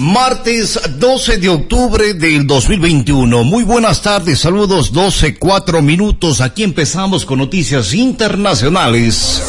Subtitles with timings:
[0.00, 3.44] Martes 12 de octubre del 2021.
[3.44, 6.40] Muy buenas tardes, saludos 12, 4 minutos.
[6.40, 9.42] Aquí empezamos con noticias internacionales.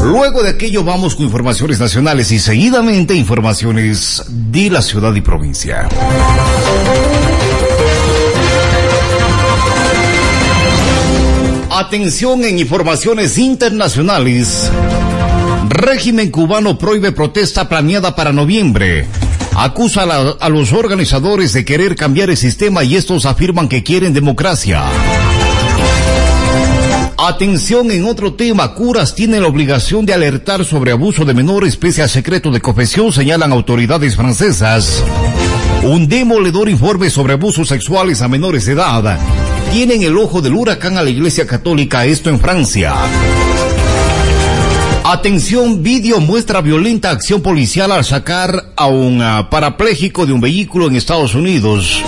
[0.00, 5.88] Luego de aquello vamos con informaciones nacionales y seguidamente informaciones de la ciudad y provincia.
[11.70, 14.70] Atención en informaciones internacionales.
[15.68, 19.08] Régimen cubano prohíbe protesta planeada para noviembre
[19.56, 24.12] acusa a, a, los organizadores de querer cambiar el sistema y estos afirman que quieren
[24.12, 24.84] democracia.
[27.16, 32.02] Atención en otro tema, curas tienen la obligación de alertar sobre abuso de menores pese
[32.02, 35.02] al secreto de confesión, señalan autoridades francesas.
[35.84, 39.18] Un demoledor informe sobre abusos sexuales a menores de edad.
[39.72, 42.94] Tienen el ojo del huracán a la Iglesia Católica, esto en Francia.
[45.06, 50.86] Atención, vídeo muestra violenta acción policial al sacar a un uh, parapléjico de un vehículo
[50.86, 52.02] en Estados Unidos.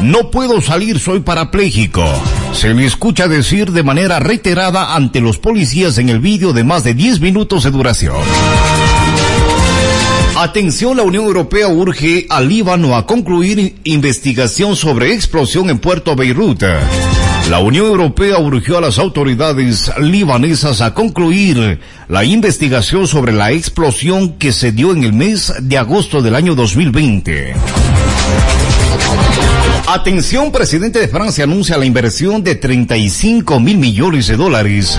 [0.00, 2.04] No puedo salir, soy parapléjico.
[2.52, 6.84] Se le escucha decir de manera reiterada ante los policías en el vídeo de más
[6.84, 8.14] de 10 minutos de duración.
[10.36, 16.62] Atención, la Unión Europea urge al Líbano a concluir investigación sobre explosión en Puerto Beirut.
[17.50, 24.32] La Unión Europea urgió a las autoridades libanesas a concluir la investigación sobre la explosión
[24.32, 27.54] que se dio en el mes de agosto del año 2020.
[29.86, 34.98] Atención, presidente de Francia anuncia la inversión de 35 mil millones de dólares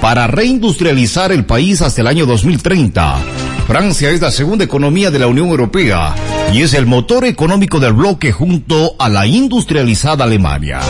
[0.00, 3.18] para reindustrializar el país hasta el año 2030.
[3.66, 6.14] Francia es la segunda economía de la Unión Europea
[6.52, 10.80] y es el motor económico del bloque junto a la industrializada Alemania.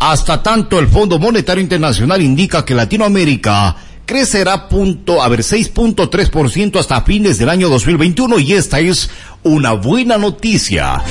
[0.00, 3.76] Hasta tanto, el Fondo Monetario Internacional indica que Latinoamérica
[4.06, 9.10] crecerá punto, a ver, 6.3% hasta fines del año 2021 y esta es
[9.42, 11.02] una buena noticia.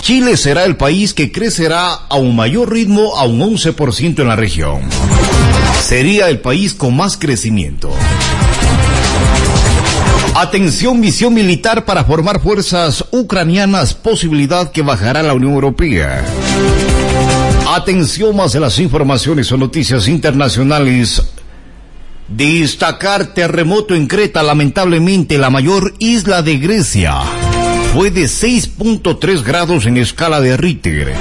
[0.00, 4.36] Chile será el país que crecerá a un mayor ritmo a un 11% en la
[4.36, 4.82] región.
[5.82, 7.90] Sería el país con más crecimiento.
[10.34, 16.22] Atención, misión militar para formar fuerzas ucranianas, posibilidad que bajará la Unión Europea.
[17.76, 21.22] Atención más de las informaciones o noticias internacionales.
[22.26, 27.20] Destacar terremoto en Creta, lamentablemente la mayor isla de Grecia.
[27.92, 31.14] Fue de 6.3 grados en escala de Richter.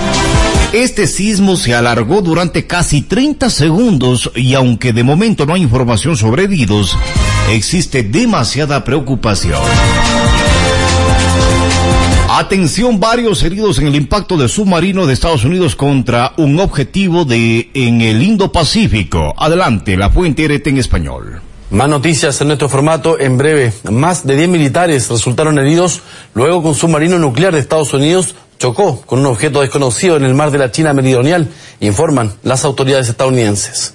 [0.71, 6.15] Este sismo se alargó durante casi 30 segundos y aunque de momento no hay información
[6.15, 6.97] sobre heridos,
[7.51, 9.59] existe demasiada preocupación.
[12.37, 17.69] Atención, varios heridos en el impacto del submarino de Estados Unidos contra un objetivo de
[17.73, 19.33] en el Indo-Pacífico.
[19.37, 21.41] Adelante, la fuente RT en español.
[21.69, 23.71] Más noticias en nuestro formato en breve.
[23.89, 26.01] Más de 10 militares resultaron heridos
[26.33, 30.35] luego que un submarino nuclear de Estados Unidos chocó con un objeto desconocido en el
[30.35, 31.47] mar de la China meridional,
[31.79, 33.93] informan las autoridades estadounidenses.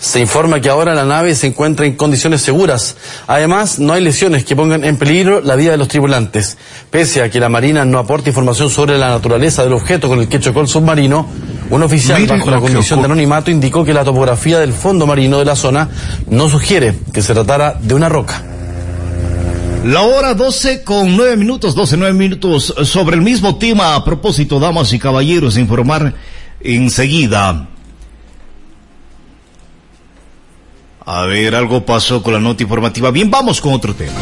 [0.00, 2.96] Se informa que ahora la nave se encuentra en condiciones seguras.
[3.26, 6.56] Además, no hay lesiones que pongan en peligro la vida de los tripulantes.
[6.90, 10.28] Pese a que la Marina no aporta información sobre la naturaleza del objeto con el
[10.28, 11.26] que chocó el submarino,
[11.70, 15.38] un oficial Miren bajo la condición de anonimato indicó que la topografía del fondo marino
[15.38, 15.88] de la zona
[16.28, 18.42] no sugiere que se tratara de una roca.
[19.84, 23.94] La hora 12 con 9 minutos, 12, 9 minutos sobre el mismo tema.
[23.94, 26.14] A propósito, damas y caballeros, informar
[26.60, 27.68] enseguida.
[31.10, 33.10] A ver, algo pasó con la nota informativa.
[33.10, 34.12] Bien, vamos con otro tema.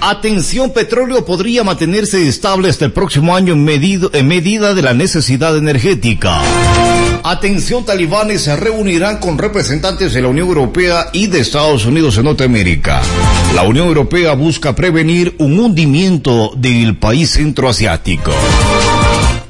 [0.00, 6.40] Atención, petróleo podría mantenerse estable hasta el próximo año en, medida de la necesidad energética.
[7.24, 12.24] Atención, talibanes se reunirán con representantes de la Unión Europea y de Estados Unidos en
[12.24, 13.02] Norteamérica.
[13.56, 18.30] La Unión Europea busca prevenir un hundimiento del país centroasiático.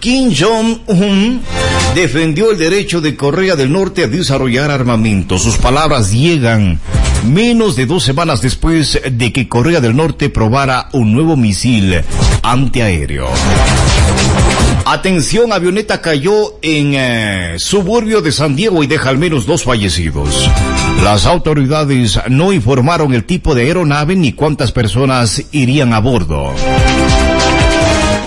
[0.00, 1.42] Kim Jong-un
[1.94, 5.38] defendió el derecho de Corea del Norte a desarrollar armamento.
[5.38, 6.80] Sus palabras llegan
[7.26, 12.02] menos de dos semanas después de que Corea del Norte probara un nuevo misil
[12.42, 13.28] antiaéreo.
[14.86, 20.50] Atención, avioneta cayó en eh, suburbio de San Diego y deja al menos dos fallecidos.
[21.04, 26.52] Las autoridades no informaron el tipo de aeronave ni cuántas personas irían a bordo.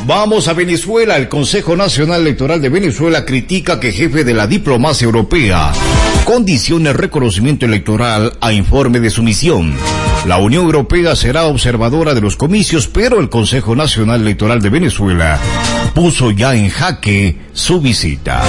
[0.06, 1.16] Vamos a Venezuela.
[1.16, 5.72] El Consejo Nacional Electoral de Venezuela critica que jefe de la diplomacia europea
[6.26, 9.74] condicione el reconocimiento electoral a informe de su misión.
[10.26, 15.40] La Unión Europea será observadora de los comicios, pero el Consejo Nacional Electoral de Venezuela
[15.94, 18.44] puso ya en jaque su visita.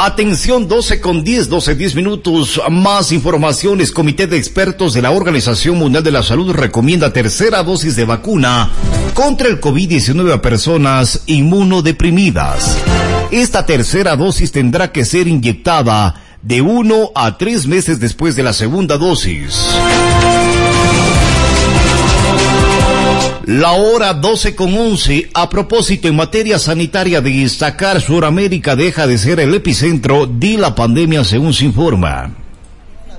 [0.00, 2.60] Atención 12 con 10, 12, 10 minutos.
[2.70, 3.92] Más informaciones.
[3.92, 8.70] Comité de expertos de la Organización Mundial de la Salud recomienda tercera dosis de vacuna
[9.14, 12.76] contra el COVID-19 a personas inmunodeprimidas.
[13.30, 18.52] Esta tercera dosis tendrá que ser inyectada de uno a tres meses después de la
[18.52, 19.70] segunda dosis.
[23.46, 25.30] La hora 12 con 11.
[25.34, 30.74] A propósito, en materia sanitaria de destacar, Suramérica deja de ser el epicentro de la
[30.74, 32.43] pandemia, según se informa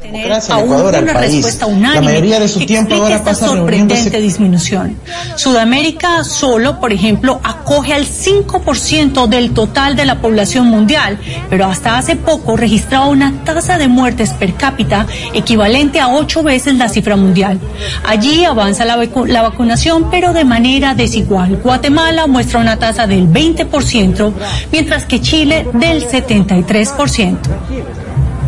[0.06, 4.98] tener aún una respuesta unánime la mayoría de su tiempo ahora esta sorprendente disminución.
[5.36, 11.20] Sudamérica solo, por ejemplo, acoge al 5% del total de la población mundial,
[11.50, 16.76] pero hasta hace poco registraba una tasa de muertes per cápita equivalente a ocho veces
[16.76, 17.60] la cifra mundial.
[18.06, 18.98] Allí avanza la,
[19.28, 21.58] la vacunación, pero de manera desigual.
[21.58, 24.34] Guatemala muestra una tasa del 20%,
[24.72, 27.38] mientras que Chile del 73%.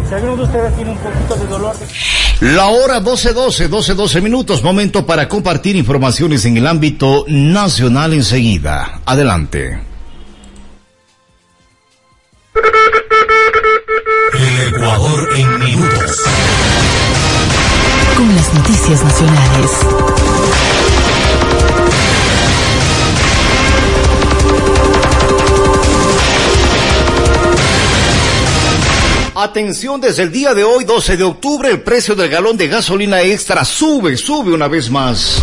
[0.08, 1.76] Si alguno de ustedes tiene un poquito de dolor.
[2.42, 9.02] La hora 12:12, 12, 12 minutos, momento para compartir informaciones en el ámbito nacional enseguida.
[9.06, 9.82] Adelante.
[14.34, 16.24] El Ecuador en minutos.
[18.16, 19.72] Con las noticias nacionales.
[29.48, 33.22] Atención, desde el día de hoy, 12 de octubre, el precio del galón de gasolina
[33.22, 35.42] extra sube, sube una vez más.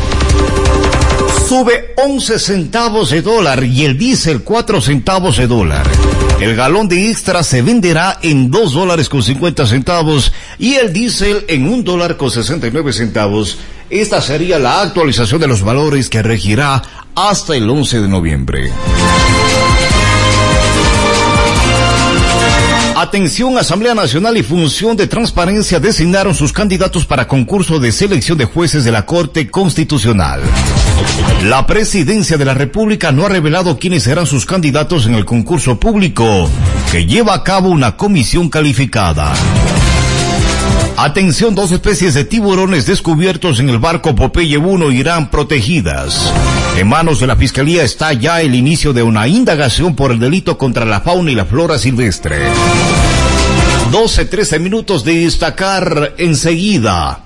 [1.49, 5.87] Sube 11 centavos de dólar y el diésel 4 centavos de dólar.
[6.39, 11.47] El galón de extra se venderá en 2 dólares con 50 centavos y el diésel
[11.49, 13.57] en 1 dólar con 69 centavos.
[13.89, 16.83] Esta sería la actualización de los valores que regirá
[17.15, 18.71] hasta el 11 de noviembre.
[23.05, 28.47] Atención, Asamblea Nacional y Función de Transparencia designaron sus candidatos para concurso de selección de
[28.47, 30.41] jueces de la Corte Constitucional.
[31.45, 35.79] La Presidencia de la República no ha revelado quiénes serán sus candidatos en el concurso
[35.79, 36.49] público
[36.91, 39.35] que lleva a cabo una comisión calificada.
[40.97, 46.33] Atención, dos especies de tiburones descubiertos en el barco Popeye 1 irán protegidas.
[46.79, 50.57] En manos de la Fiscalía está ya el inicio de una indagación por el delito
[50.57, 52.47] contra la fauna y la flora silvestre.
[53.91, 57.24] 12, 13 minutos de destacar enseguida.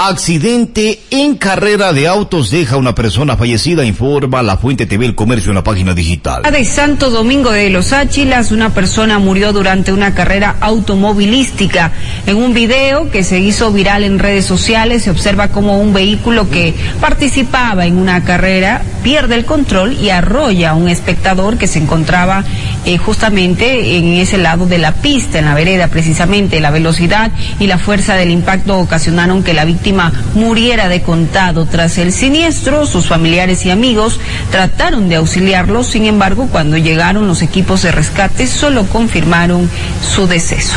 [0.00, 5.50] Accidente en carrera de autos deja una persona fallecida, informa la Fuente TV El Comercio
[5.50, 6.44] en la página digital.
[6.44, 11.90] De Santo Domingo de los Áchilas, una persona murió durante una carrera automovilística.
[12.26, 16.48] En un video que se hizo viral en redes sociales se observa como un vehículo
[16.48, 21.78] que participaba en una carrera pierde el control y arrolla a un espectador que se
[21.78, 22.44] encontraba
[22.84, 26.60] eh, justamente en ese lado de la pista, en la vereda precisamente.
[26.60, 29.87] La velocidad y la fuerza del impacto ocasionaron que la víctima
[30.34, 31.66] muriera de contado.
[31.66, 37.42] Tras el siniestro, sus familiares y amigos trataron de auxiliarlo, sin embargo, cuando llegaron los
[37.42, 39.68] equipos de rescate solo confirmaron
[40.02, 40.76] su deceso.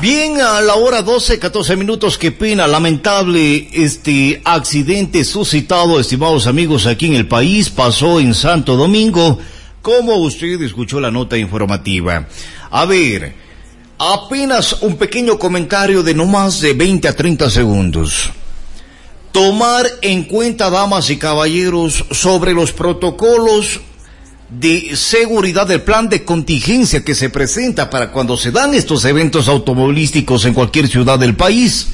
[0.00, 6.86] Bien, a la hora 12, 14 minutos, qué pena, lamentable este accidente suscitado, estimados amigos,
[6.86, 9.38] aquí en el país, pasó en Santo Domingo,
[9.80, 12.26] como usted escuchó la nota informativa.
[12.70, 13.43] A ver,
[14.06, 18.30] Apenas un pequeño comentario de no más de 20 a 30 segundos.
[19.32, 23.80] Tomar en cuenta, damas y caballeros, sobre los protocolos
[24.50, 29.48] de seguridad del plan de contingencia que se presenta para cuando se dan estos eventos
[29.48, 31.86] automovilísticos en cualquier ciudad del país,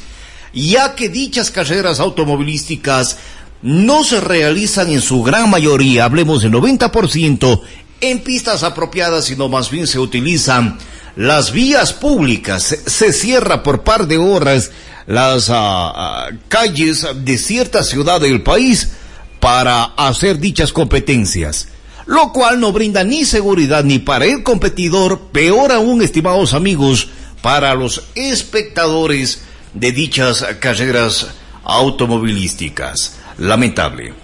[0.53, 3.19] ya que dichas carreras automovilísticas
[3.63, 7.61] no se realizan en su gran mayoría, hablemos del 90%,
[8.01, 10.77] en pistas apropiadas, sino más bien se utilizan
[11.17, 14.71] las vías públicas, se, cierra por par de horas
[15.07, 18.93] las ah, ah, calles de cierta ciudad del país
[19.41, 21.69] para hacer dichas competencias,
[22.07, 27.09] lo cual no brinda ni seguridad ni para el competidor, peor aún, estimados amigos,
[27.43, 29.43] para los espectadores
[29.75, 31.29] de dichas carreras
[31.65, 33.17] automovilísticas.
[33.39, 34.20] Lamentable.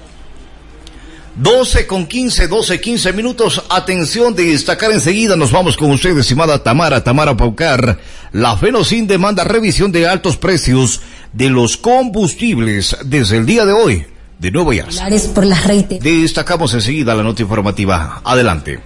[1.37, 3.63] 12 con 15, 12, 15 minutos.
[3.69, 5.37] Atención de destacar enseguida.
[5.37, 7.99] Nos vamos con usted, estimada Tamara, Tamara Paucar.
[8.33, 11.03] La Fenosin demanda revisión de altos precios
[11.35, 14.07] de los combustibles desde el día de hoy.
[14.39, 14.87] De nuevo ya.
[15.35, 15.67] Por las
[16.01, 18.23] Destacamos enseguida la nota informativa.
[18.25, 18.81] Adelante.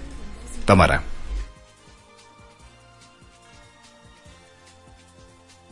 [0.64, 1.04] Tamara.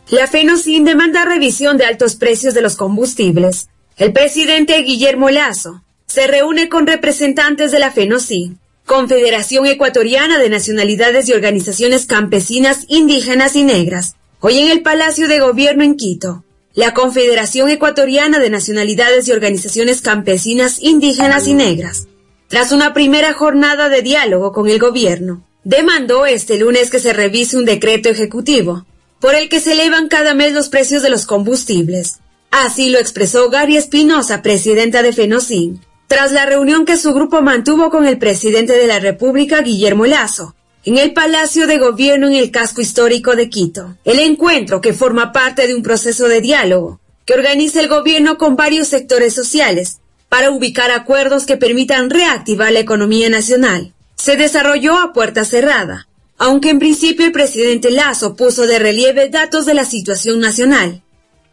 [0.09, 3.69] La FENOCIN demanda revisión de altos precios de los combustibles.
[3.95, 11.29] El presidente Guillermo Lazo se reúne con representantes de la FENOCIN, Confederación Ecuatoriana de Nacionalidades
[11.29, 16.43] y Organizaciones Campesinas Indígenas y Negras, hoy en el Palacio de Gobierno en Quito.
[16.73, 22.07] La Confederación Ecuatoriana de Nacionalidades y Organizaciones Campesinas Indígenas y Negras,
[22.47, 27.55] tras una primera jornada de diálogo con el gobierno, demandó este lunes que se revise
[27.57, 28.85] un decreto ejecutivo
[29.19, 32.19] por el que se elevan cada mes los precios de los combustibles.
[32.49, 37.91] Así lo expresó Gary Espinosa, presidenta de FENOCIN, tras la reunión que su grupo mantuvo
[37.91, 42.49] con el presidente de la República, Guillermo Lazo, en el Palacio de Gobierno en el
[42.49, 43.95] casco histórico de Quito.
[44.05, 48.55] El encuentro, que forma parte de un proceso de diálogo que organiza el gobierno con
[48.55, 49.99] varios sectores sociales
[50.29, 56.07] para ubicar acuerdos que permitan reactivar la economía nacional, se desarrolló a puerta cerrada,
[56.39, 61.03] aunque en principio el presidente Lazo puso de relieve datos de la situación nacional.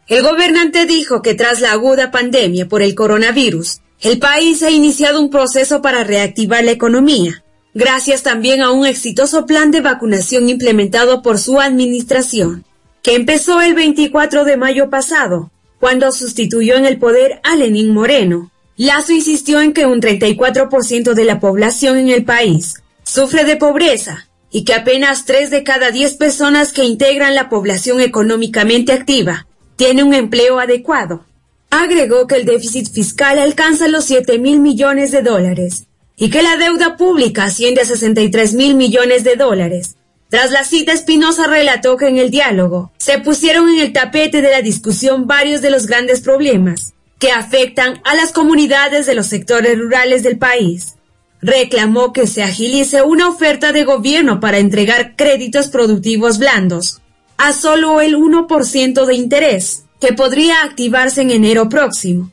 [0.07, 5.19] El gobernante dijo que tras la aguda pandemia por el coronavirus, el país ha iniciado
[5.19, 11.23] un proceso para reactivar la economía, gracias también a un exitoso plan de vacunación implementado
[11.23, 12.63] por su administración,
[13.01, 18.51] que empezó el 24 de mayo pasado, cuando sustituyó en el poder a Lenín Moreno.
[18.75, 24.27] Lazo insistió en que un 34% de la población en el país sufre de pobreza
[24.51, 30.03] y que apenas tres de cada diez personas que integran la población económicamente activa tiene
[30.03, 31.25] un empleo adecuado.
[31.69, 36.57] Agregó que el déficit fiscal alcanza los 7 mil millones de dólares y que la
[36.57, 39.97] deuda pública asciende a 63 mil millones de dólares.
[40.29, 44.51] Tras la cita, Espinosa relató que en el diálogo se pusieron en el tapete de
[44.51, 49.77] la discusión varios de los grandes problemas que afectan a las comunidades de los sectores
[49.77, 50.97] rurales del país
[51.41, 57.01] reclamó que se agilice una oferta de gobierno para entregar créditos productivos blandos
[57.37, 62.31] a solo el 1% de interés, que podría activarse en enero próximo.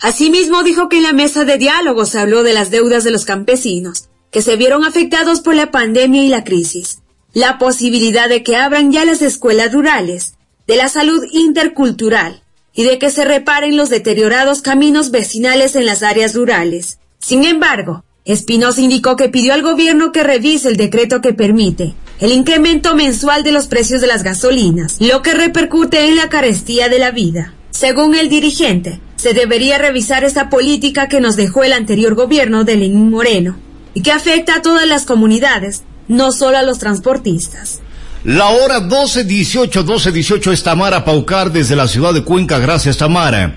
[0.00, 3.24] Asimismo dijo que en la mesa de diálogo se habló de las deudas de los
[3.24, 7.00] campesinos, que se vieron afectados por la pandemia y la crisis,
[7.32, 10.34] la posibilidad de que abran ya las escuelas rurales,
[10.66, 16.02] de la salud intercultural y de que se reparen los deteriorados caminos vecinales en las
[16.02, 16.98] áreas rurales.
[17.18, 22.32] Sin embargo, Espinosa indicó que pidió al gobierno que revise el decreto que permite el
[22.32, 26.98] incremento mensual de los precios de las gasolinas, lo que repercute en la carestía de
[26.98, 27.54] la vida.
[27.70, 32.76] Según el dirigente, se debería revisar esta política que nos dejó el anterior gobierno de
[32.76, 33.56] Lenín Moreno
[33.94, 37.80] y que afecta a todas las comunidades, no solo a los transportistas.
[38.24, 42.58] La hora 12.18, 12.18 es Tamara Paucar desde la ciudad de Cuenca.
[42.58, 43.56] Gracias, Tamara.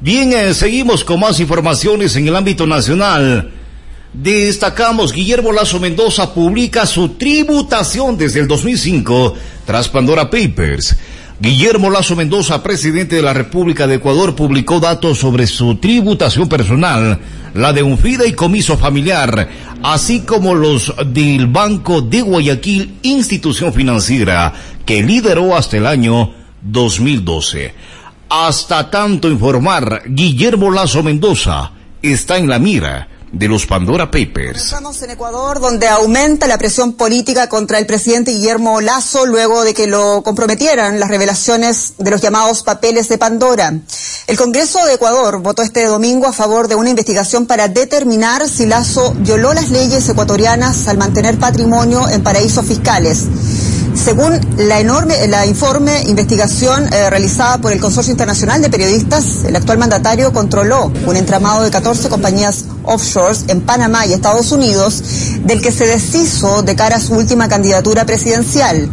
[0.00, 3.52] Bien, eh, seguimos con más informaciones en el ámbito nacional.
[4.12, 10.96] Destacamos, Guillermo Lazo Mendoza publica su tributación desde el 2005 tras Pandora Papers.
[11.40, 17.20] Guillermo Lazo Mendoza, presidente de la República de Ecuador, publicó datos sobre su tributación personal,
[17.54, 19.48] la de un fideicomiso familiar,
[19.82, 24.52] así como los del Banco de Guayaquil, institución financiera
[24.84, 27.74] que lideró hasta el año 2012.
[28.28, 34.64] Hasta tanto informar, Guillermo Lazo Mendoza está en la mira de los Pandora Papers.
[34.64, 39.72] Estamos en Ecuador, donde aumenta la presión política contra el presidente Guillermo Lazo luego de
[39.72, 43.72] que lo comprometieran las revelaciones de los llamados papeles de Pandora.
[44.26, 48.66] El Congreso de Ecuador votó este domingo a favor de una investigación para determinar si
[48.66, 53.24] Lazo violó las leyes ecuatorianas al mantener patrimonio en paraísos fiscales.
[54.04, 59.54] Según la enorme, la informe investigación eh, realizada por el Consorcio Internacional de Periodistas, el
[59.54, 65.04] actual mandatario controló un entramado de 14 compañías offshores en Panamá y Estados Unidos,
[65.44, 68.90] del que se deshizo de cara a su última candidatura presidencial.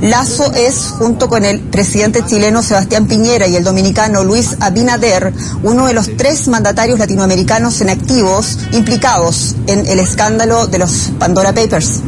[0.00, 5.34] Lazo es, junto con el presidente chileno Sebastián Piñera y el dominicano Luis Abinader,
[5.64, 11.52] uno de los tres mandatarios latinoamericanos en activos implicados en el escándalo de los Pandora
[11.52, 12.00] Papers.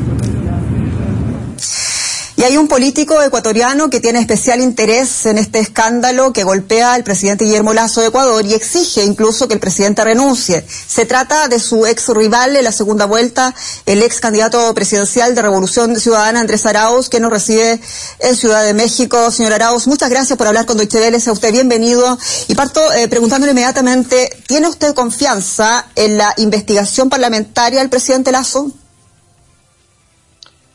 [2.39, 7.03] Y hay un político ecuatoriano que tiene especial interés en este escándalo que golpea al
[7.03, 10.65] presidente Guillermo Lazo de Ecuador y exige incluso que el presidente renuncie.
[10.87, 15.43] Se trata de su ex rival en la segunda vuelta, el ex candidato presidencial de
[15.43, 17.81] Revolución Ciudadana, Andrés Arauz, que nos recibe
[18.21, 19.33] en Ciudad de México.
[19.33, 21.19] Señor Arauz, muchas gracias por hablar con Deutsche Welle.
[21.19, 22.21] Sea usted bienvenido.
[22.47, 28.71] Y parto eh, preguntándole inmediatamente, ¿tiene usted confianza en la investigación parlamentaria del presidente Lazo?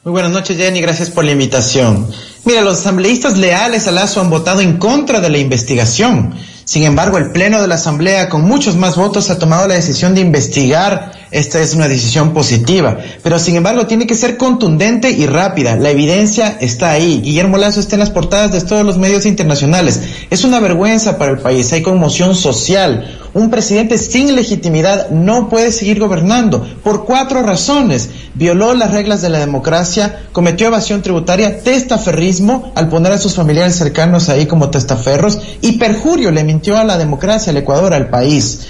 [0.05, 0.81] Muy buenas noches, Jenny.
[0.81, 2.09] Gracias por la invitación.
[2.43, 6.35] Mira, los asambleístas leales a Lazo han votado en contra de la investigación.
[6.65, 10.13] Sin embargo, el Pleno de la Asamblea, con muchos más votos, ha tomado la decisión
[10.13, 11.13] de investigar.
[11.31, 12.97] Esta es una decisión positiva.
[13.23, 15.77] Pero, sin embargo, tiene que ser contundente y rápida.
[15.77, 17.21] La evidencia está ahí.
[17.21, 20.01] Guillermo Lazo está en las portadas de todos los medios internacionales.
[20.29, 21.71] Es una vergüenza para el país.
[21.71, 23.22] Hay conmoción social.
[23.33, 28.09] Un presidente sin legitimidad no puede seguir gobernando por cuatro razones.
[28.35, 33.75] Violó las reglas de la democracia, cometió evasión tributaria, testaferrismo al poner a sus familiares
[33.75, 38.67] cercanos ahí como testaferros y perjurio le mintió a la democracia, al Ecuador, al país.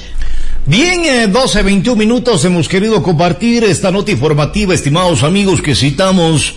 [0.66, 6.56] Bien, eh, 12, 21 minutos hemos querido compartir esta nota informativa, estimados amigos, que citamos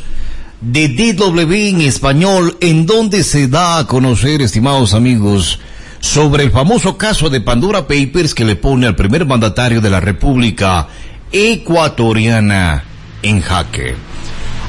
[0.61, 5.59] de DW en español, en donde se da a conocer, estimados amigos,
[6.01, 10.01] sobre el famoso caso de Pandora Papers que le pone al primer mandatario de la
[10.01, 10.89] República
[11.33, 12.85] Ecuatoriana
[13.23, 13.95] en jaque.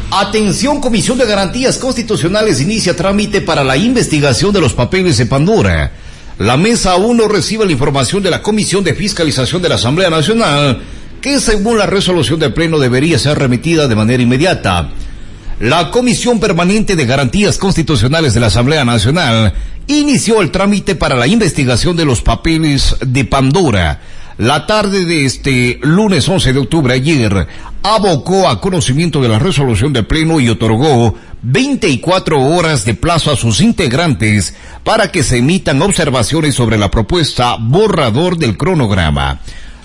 [0.10, 5.92] Atención, Comisión de Garantías Constitucionales inicia trámite para la investigación de los papeles de Pandora.
[6.40, 10.82] La Mesa 1 recibe la información de la Comisión de Fiscalización de la Asamblea Nacional,
[11.20, 14.92] que según la resolución del Pleno debería ser remitida de manera inmediata.
[15.60, 19.54] La Comisión Permanente de Garantías Constitucionales de la Asamblea Nacional
[19.88, 24.02] inició el trámite para la investigación de los papeles de Pandora.
[24.38, 27.48] La tarde de este lunes 11 de octubre ayer
[27.82, 33.38] abocó a conocimiento de la resolución del Pleno y otorgó 24 horas de plazo a
[33.38, 34.54] sus integrantes
[34.84, 39.40] para que se emitan observaciones sobre la propuesta borrador del cronograma.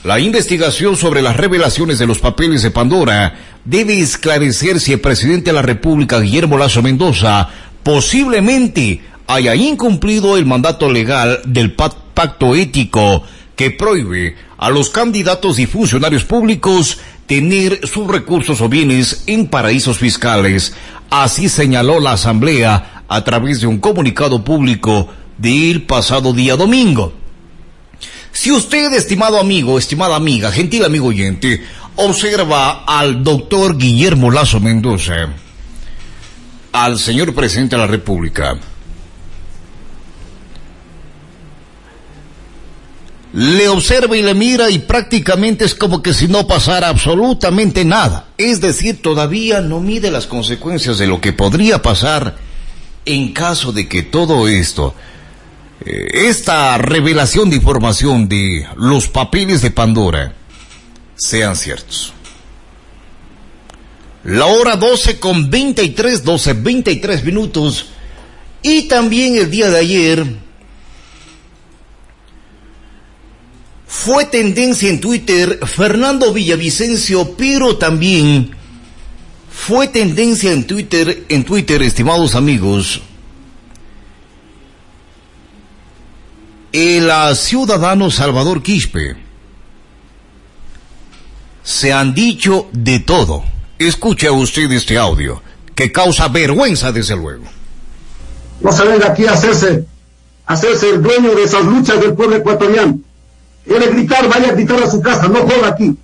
[0.05, 5.51] La investigación sobre las revelaciones de los papeles de Pandora debe esclarecer si el presidente
[5.51, 7.49] de la República, Guillermo Lazo Mendoza,
[7.85, 13.23] posiblemente haya incumplido el mandato legal del pacto ético
[13.57, 19.99] que prohíbe a los candidatos y funcionarios públicos tener sus recursos o bienes en paraísos
[19.99, 20.75] fiscales.
[21.11, 27.13] Así señaló la Asamblea a través de un comunicado público del pasado día domingo.
[28.33, 31.63] Si usted, estimado amigo, estimada amiga, gentil amigo oyente,
[31.97, 35.29] observa al doctor Guillermo Lazo Mendoza,
[36.73, 38.59] al señor presidente de la República,
[43.33, 48.27] le observa y le mira y prácticamente es como que si no pasara absolutamente nada.
[48.37, 52.37] Es decir, todavía no mide las consecuencias de lo que podría pasar
[53.05, 54.95] en caso de que todo esto,
[55.85, 60.35] eh, esta revelación de información de los papeles de Pandora,
[61.17, 62.13] sean ciertos.
[64.25, 67.87] La hora 12 con 23, 12, 23 minutos.
[68.63, 70.25] Y también el día de ayer,
[73.93, 78.51] fue tendencia en Twitter Fernando Villavicencio, pero también
[79.51, 83.03] fue tendencia en Twitter, en Twitter, estimados amigos,
[86.73, 89.15] el ciudadano Salvador Quispe.
[91.63, 93.45] Se han dicho de todo.
[93.79, 95.43] Escuche usted este audio,
[95.75, 97.45] que causa vergüenza desde luego.
[98.63, 99.85] No se venga aquí a hacerse,
[100.47, 102.99] hacerse el dueño de esas luchas del pueblo ecuatoriano
[103.65, 105.97] quiere gritar, vaya a gritar a su casa, no joda aquí.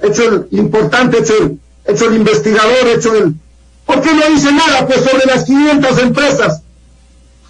[0.00, 3.34] Hecho el importante, hecho el, hecho el investigador, hecho el...
[3.84, 6.62] ¿Por qué no dice nada pues sobre las 500 empresas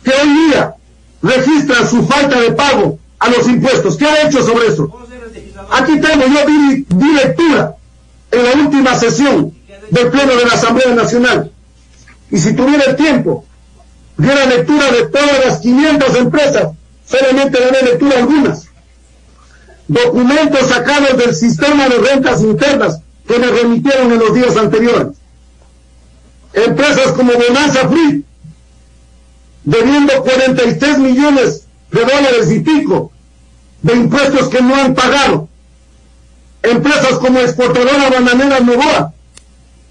[0.05, 0.75] que hoy día
[1.23, 3.97] registran su falta de pago a los impuestos?
[3.97, 4.91] ¿Qué ha hecho sobre eso?
[5.71, 7.75] Aquí tengo, yo di, di lectura
[8.31, 9.53] en la última sesión
[9.91, 11.51] del Pleno de la Asamblea Nacional.
[12.31, 13.45] Y si tuviera el tiempo,
[14.19, 16.69] diera lectura de todas las 500 empresas,
[17.07, 18.66] solamente daré lectura algunas
[19.89, 25.09] documentos sacados del sistema de rentas internas que me remitieron en los días anteriores.
[26.53, 28.25] Empresas como Bonanza Free,
[29.65, 33.13] debiendo 43 millones de dólares y pico
[33.83, 35.49] de impuestos que no han pagado.
[36.63, 39.13] Empresas como Exportadora Bananera Novoa,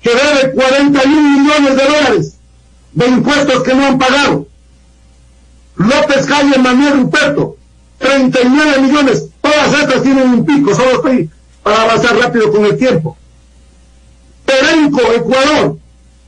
[0.02, 2.36] que debe 41 millones de dólares
[2.94, 4.48] de impuestos que no han pagado.
[5.76, 7.58] López Calle Manuel Ruperto,
[8.00, 11.30] 39 millones Todas estas tienen un pico, solo estoy
[11.64, 13.18] para avanzar rápido con el tiempo.
[14.46, 15.78] Perenco, Ecuador,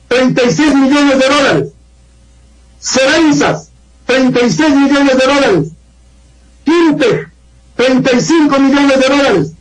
[0.08, 1.68] 36 millones de dólares.
[2.80, 3.70] Cerenzas,
[4.06, 5.68] 36 millones de dólares.
[6.64, 7.26] Quinte,
[7.76, 9.52] 35 millones de dólares.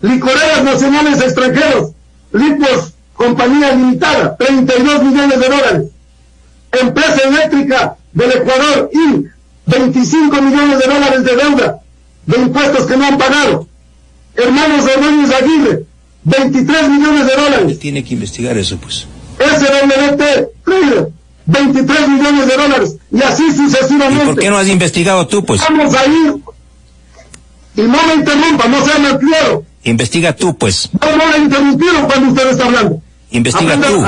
[0.00, 1.90] Licoreras nacionales extranjeros,
[2.32, 5.90] Lipos, compañía limitada, 32 millones de dólares.
[6.70, 9.26] Empresa eléctrica del Ecuador, Inc.,
[9.66, 11.82] 25 millones de dólares de deuda
[12.26, 13.66] de impuestos que no han pagado.
[14.36, 15.84] Hermanos Ordóñez Aguirre,
[16.24, 17.78] 23 millones de dólares.
[17.78, 19.06] Tiene que investigar eso, pues.
[19.38, 20.22] SWT,
[21.46, 22.96] 23 millones de dólares.
[23.10, 24.24] Y así sucesivamente.
[24.24, 25.60] ¿Y ¿Por qué no has investigado tú, pues?
[25.60, 26.36] Vamos a ir.
[27.74, 29.64] Y no me interrumpa, no sea malcriado.
[29.84, 30.90] Investiga tú, pues.
[31.00, 33.02] No, no le interrumpieron cuando usted está hablando.
[33.30, 34.04] Investiga tú.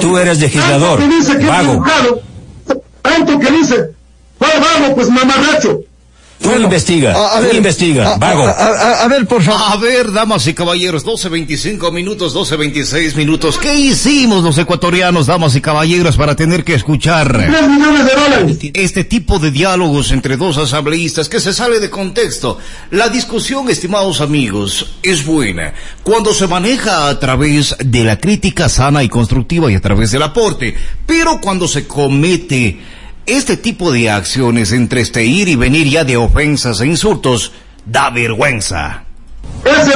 [0.00, 0.98] Tú eres legislador.
[0.98, 1.84] Tanto que dice que vago.
[3.02, 3.90] tanto que dice,
[4.38, 5.80] pues vago, pues mamarracho.
[6.40, 8.46] Tú investiga, tú investiga, vago.
[8.46, 9.62] A, ver, por favor.
[9.72, 13.58] A ver, damas y caballeros, 12.25 minutos, 12.26 minutos.
[13.58, 17.50] ¿Qué hicimos los ecuatorianos, damas y caballeros, para tener que escuchar
[18.74, 22.58] este tipo de diálogos entre dos asambleístas que se sale de contexto?
[22.90, 25.72] La discusión, estimados amigos, es buena
[26.02, 30.22] cuando se maneja a través de la crítica sana y constructiva y a través del
[30.22, 32.78] aporte, pero cuando se comete
[33.26, 37.52] este tipo de acciones entre este ir y venir ya de ofensas e insultos
[37.84, 39.04] da vergüenza.
[39.64, 39.92] Ese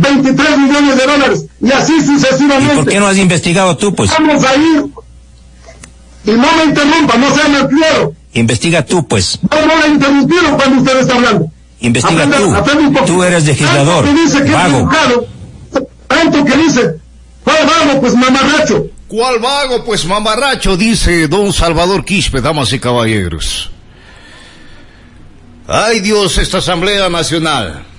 [0.00, 2.74] 23 millones de dólares y así sucesivamente.
[2.74, 4.10] ¿Y ¿Por qué no has investigado tú, pues?
[4.10, 4.86] Vamos a ir.
[6.24, 8.14] Y no me interrumpa, no sea malcriado.
[8.32, 9.38] Investiga tú, pues.
[9.50, 11.50] No, no le interrumpieron cuando usted está hablando.
[11.80, 12.54] Investiga tú.
[13.06, 14.04] Tú eres legislador.
[14.04, 14.90] Tanto que dice que vago.
[15.72, 16.94] Es tanto que dice,
[17.44, 18.86] pues vamos, pues mamarracho.
[19.10, 19.84] ¿Cuál vago?
[19.84, 23.68] Pues mamarracho, dice don Salvador Quispe, damas y caballeros.
[25.66, 27.89] Ay Dios, esta Asamblea Nacional.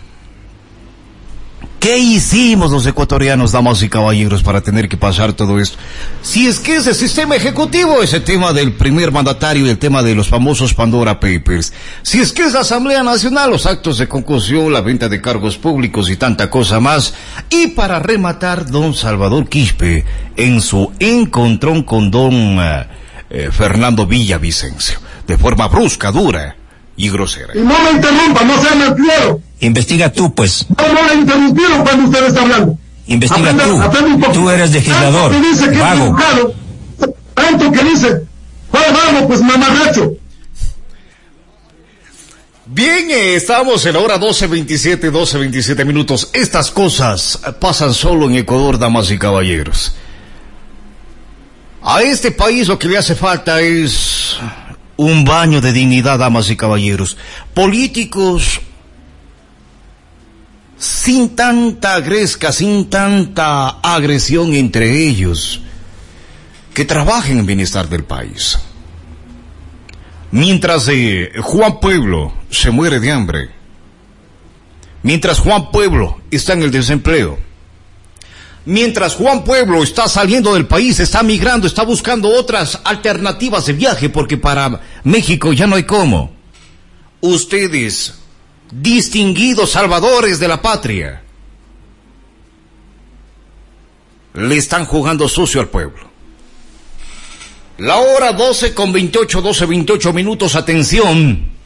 [1.81, 5.79] ¿Qué hicimos los ecuatorianos, damas y caballeros, para tener que pasar todo esto?
[6.21, 10.13] Si es que ese sistema ejecutivo, ese tema del primer mandatario y el tema de
[10.13, 14.71] los famosos Pandora Papers, si es que es la Asamblea Nacional, los actos de concursión,
[14.71, 17.15] la venta de cargos públicos y tanta cosa más,
[17.49, 25.35] y para rematar, don Salvador Quispe, en su encontrón con don eh, Fernando Villavicencio, de
[25.35, 26.57] forma brusca, dura,
[26.95, 27.53] y grosera.
[27.55, 29.41] Y no me interrumpa, no sea malcriado.
[29.59, 30.65] Investiga tú, pues.
[30.77, 32.77] No, no le interrumpieron cuando usted está hablando.
[33.07, 34.31] Investiga tú.
[34.33, 35.31] Tú eres legislador.
[35.31, 36.17] Tanto que dice que vago.
[36.17, 38.21] Es tanto que dice,
[38.71, 40.13] vamos, pues mamarracho.
[42.73, 46.29] Bien, eh, estamos en la hora 12.27, 12.27 minutos.
[46.31, 49.93] Estas cosas pasan solo en Ecuador, damas y caballeros.
[51.83, 54.37] A este país lo que le hace falta es
[54.97, 57.17] un baño de dignidad, damas y caballeros.
[57.53, 58.61] Políticos
[60.77, 65.61] sin tanta agresca, sin tanta agresión entre ellos,
[66.73, 68.57] que trabajen en bienestar del país.
[70.31, 73.49] Mientras eh, Juan Pueblo se muere de hambre,
[75.03, 77.37] mientras Juan Pueblo está en el desempleo,
[78.65, 84.09] Mientras Juan Pueblo está saliendo del país, está migrando, está buscando otras alternativas de viaje
[84.09, 86.31] porque para México ya no hay cómo.
[87.21, 88.13] Ustedes,
[88.71, 91.23] distinguidos salvadores de la patria,
[94.35, 96.09] le están jugando sucio al pueblo.
[97.79, 101.60] La hora 12 con 28, 12, 28 minutos, atención.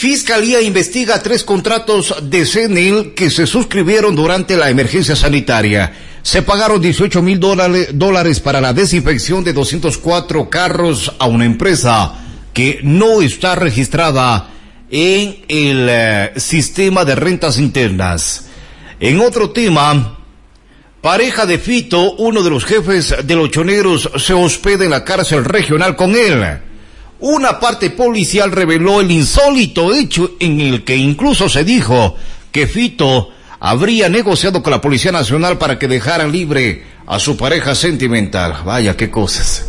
[0.00, 5.92] Fiscalía investiga tres contratos de CENIL que se suscribieron durante la emergencia sanitaria.
[6.22, 12.14] Se pagaron 18 mil dólares para la desinfección de 204 carros a una empresa
[12.54, 14.48] que no está registrada
[14.90, 18.46] en el eh, sistema de rentas internas.
[19.00, 20.18] En otro tema,
[21.02, 25.44] pareja de Fito, uno de los jefes de los choneros, se hospeda en la cárcel
[25.44, 26.69] regional con él.
[27.20, 32.16] Una parte policial reveló el insólito hecho en el que incluso se dijo
[32.50, 33.30] que Fito
[33.60, 38.62] habría negociado con la Policía Nacional para que dejaran libre a su pareja sentimental.
[38.64, 39.66] Vaya, qué cosas.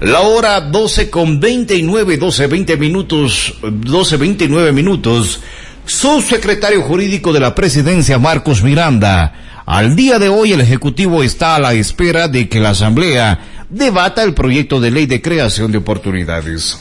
[0.00, 5.40] La hora 12 con 29, 12, 20 minutos, 12, 29 minutos.
[5.84, 9.32] Subsecretario jurídico de la presidencia, Marcos Miranda.
[9.66, 14.22] Al día de hoy el Ejecutivo está a la espera de que la Asamblea debata
[14.22, 16.78] el proyecto de ley de creación de oportunidades.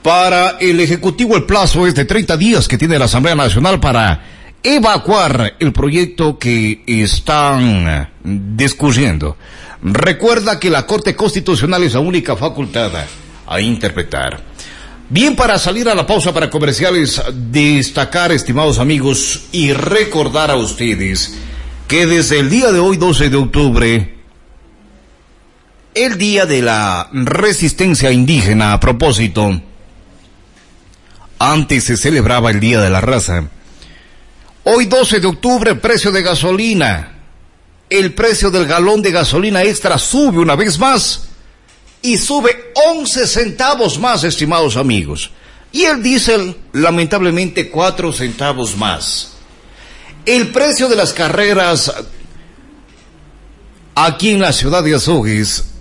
[0.00, 4.22] Para el Ejecutivo el plazo es de 30 días que tiene la Asamblea Nacional para
[4.62, 9.36] evacuar el proyecto que están discutiendo.
[9.82, 13.06] Recuerda que la Corte Constitucional es la única facultada
[13.46, 14.40] a interpretar.
[15.08, 21.36] Bien, para salir a la pausa para comerciales, destacar, estimados amigos, y recordar a ustedes
[21.86, 24.21] que desde el día de hoy, 12 de octubre,
[25.94, 29.60] el día de la resistencia indígena a propósito,
[31.38, 33.48] antes se celebraba el Día de la Raza.
[34.64, 37.08] Hoy 12 de octubre, precio de gasolina.
[37.90, 41.28] El precio del galón de gasolina extra sube una vez más
[42.00, 45.30] y sube 11 centavos más, estimados amigos.
[45.72, 49.32] Y el diésel, lamentablemente, 4 centavos más.
[50.24, 51.92] El precio de las carreras
[53.94, 55.71] aquí en la ciudad de Azogues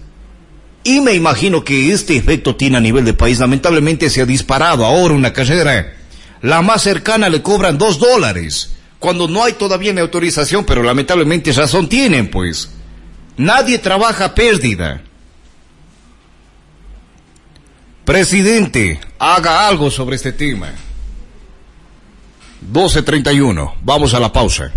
[0.84, 3.40] y me imagino que este efecto tiene a nivel de país.
[3.40, 5.94] Lamentablemente se ha disparado ahora una carrera.
[6.42, 8.74] La más cercana le cobran dos dólares.
[9.00, 12.72] Cuando no hay todavía ni autorización, pero lamentablemente razón tienen, pues.
[13.38, 15.02] Nadie trabaja pérdida.
[18.06, 20.72] Presidente, haga algo sobre este tema.
[22.72, 23.74] 12.31.
[23.84, 24.72] Vamos a la pausa.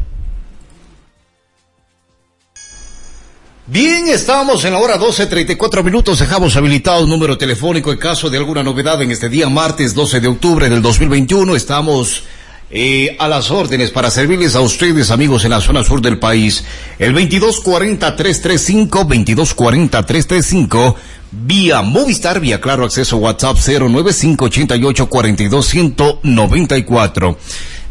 [3.67, 6.19] Bien, estamos en la hora 12.34 minutos.
[6.19, 10.21] Dejamos habilitado el número telefónico en caso de alguna novedad en este día, martes 12
[10.21, 11.57] de octubre del 2021.
[11.57, 12.25] Estamos
[12.71, 16.63] eh, a las órdenes para servirles a ustedes, amigos, en la zona sur del país.
[16.99, 20.95] El 2240-335, 2240-335,
[21.31, 27.39] vía Movistar, vía Claro Acceso WhatsApp 09588 42194.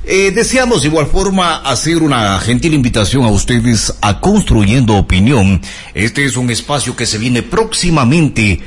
[0.06, 5.62] Eh, deseamos de igual forma hacer una gentil invitación a ustedes a Construyendo Opinión.
[5.94, 8.60] Este es un espacio que se viene próximamente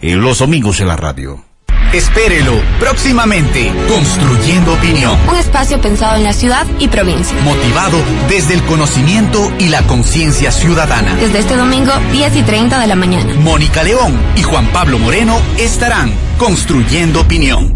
[0.00, 1.44] eh, los domingos en la radio.
[1.92, 3.72] Espérelo próximamente.
[3.88, 5.18] Construyendo opinión.
[5.28, 7.36] Un espacio pensado en la ciudad y provincia.
[7.42, 11.16] Motivado desde el conocimiento y la conciencia ciudadana.
[11.16, 13.34] Desde este domingo, 10 y 30 de la mañana.
[13.34, 17.75] Mónica León y Juan Pablo Moreno estarán construyendo opinión.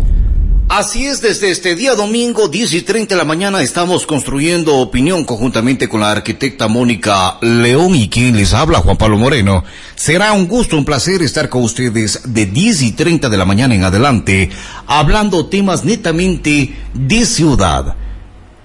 [0.73, 5.25] Así es, desde este día domingo, 10 y 30 de la mañana, estamos construyendo opinión
[5.25, 9.65] conjuntamente con la arquitecta Mónica León y quien les habla, Juan Pablo Moreno.
[9.97, 13.75] Será un gusto, un placer estar con ustedes de 10 y 30 de la mañana
[13.75, 14.49] en adelante,
[14.87, 17.97] hablando temas netamente de ciudad.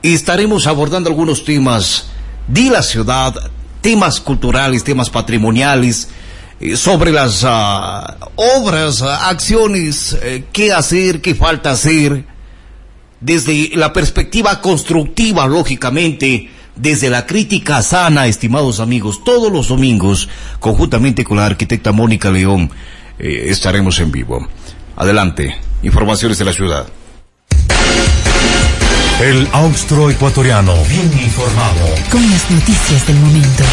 [0.03, 2.09] Estaremos abordando algunos temas
[2.47, 3.33] de la ciudad,
[3.81, 6.09] temas culturales, temas patrimoniales,
[6.75, 12.25] sobre las ah, obras, ah, acciones, eh, qué hacer, qué falta hacer,
[13.19, 21.23] desde la perspectiva constructiva, lógicamente, desde la crítica sana, estimados amigos, todos los domingos, conjuntamente
[21.23, 22.71] con la arquitecta Mónica León,
[23.19, 24.47] eh, estaremos en vivo.
[24.95, 26.87] Adelante, informaciones de la ciudad.
[29.21, 31.87] El austro ecuatoriano, bien informado.
[32.11, 33.63] Con las noticias del momento.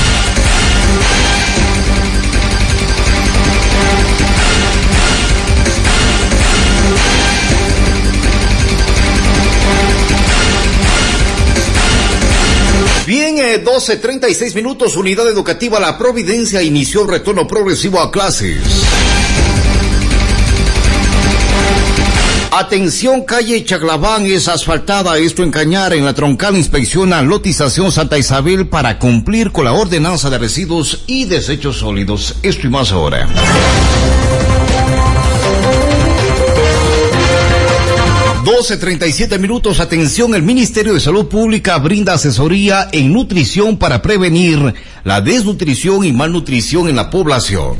[13.06, 18.62] Bien, eh, 12.36 minutos, Unidad Educativa La Providencia inició retorno progresivo a clases.
[22.52, 28.68] Atención, calle Chaglaván es asfaltada, esto en Cañar, en la troncal inspecciona lotización Santa Isabel
[28.68, 32.36] para cumplir con la ordenanza de residuos y desechos sólidos.
[32.42, 33.28] Esto y más ahora.
[38.44, 44.74] 12.37 minutos, atención, el Ministerio de Salud Pública brinda asesoría en nutrición para prevenir
[45.05, 47.76] la desnutrición y malnutrición en la población.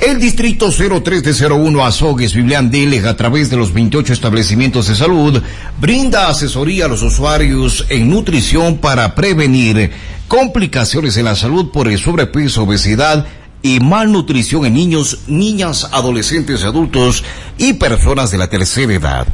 [0.00, 4.94] El distrito 03 de 01 Azogues Biblián Delega a través de los 28 establecimientos de
[4.94, 5.42] salud
[5.80, 9.90] brinda asesoría a los usuarios en nutrición para prevenir
[10.28, 13.26] complicaciones en la salud por el sobrepeso, obesidad,
[13.62, 17.24] y malnutrición en niños, niñas, adolescentes, adultos
[17.58, 19.26] y personas de la tercera edad.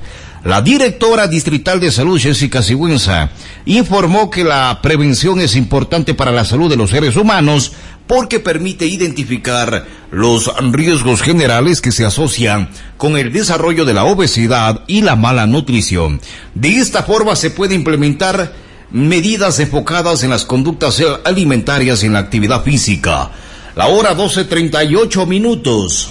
[0.44, 3.30] La directora distrital de salud, Jessica Sigüenza,
[3.66, 7.72] informó que la prevención es importante para la salud de los seres humanos
[8.06, 14.84] porque permite identificar los riesgos generales que se asocian con el desarrollo de la obesidad
[14.86, 16.20] y la mala nutrición.
[16.54, 18.52] De esta forma se puede implementar
[18.90, 23.30] medidas enfocadas en las conductas alimentarias y en la actividad física.
[23.78, 26.10] La hora 12.38 minutos.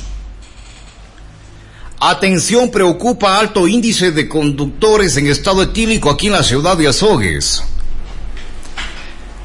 [1.99, 7.61] Atención, preocupa alto índice de conductores en estado etílico aquí en la ciudad de Azogues.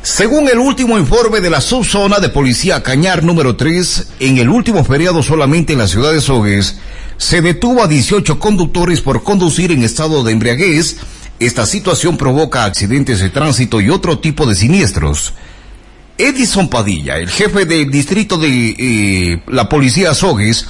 [0.03, 4.85] Según el último informe de la subzona de policía Cañar número 3, en el último
[4.85, 6.77] feriado solamente en la ciudad de Azogues,
[7.17, 10.99] se detuvo a 18 conductores por conducir en estado de embriaguez.
[11.41, 15.35] Esta situación provoca accidentes de tránsito y otro tipo de siniestros.
[16.23, 20.67] Edison Padilla, el jefe del distrito de eh, la policía Azogues,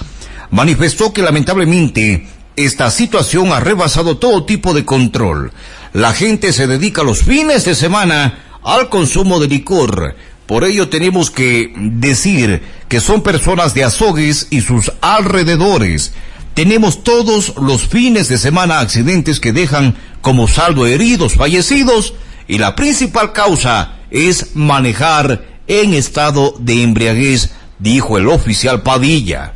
[0.51, 5.53] manifestó que lamentablemente esta situación ha rebasado todo tipo de control.
[5.93, 10.17] La gente se dedica los fines de semana al consumo de licor.
[10.47, 16.15] Por ello tenemos que decir que son personas de Azogues y sus alrededores.
[16.55, 22.15] Tenemos todos los fines de semana accidentes que dejan como saldo heridos, fallecidos
[22.49, 29.55] y la principal causa es manejar en estado de embriaguez, dijo el oficial Padilla.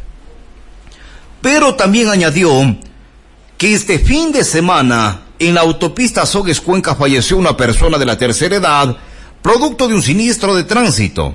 [1.41, 2.77] Pero también añadió
[3.59, 8.17] que este fin de semana en la autopista Azogues Cuenca falleció una persona de la
[8.17, 8.97] tercera edad
[9.43, 11.35] producto de un siniestro de tránsito.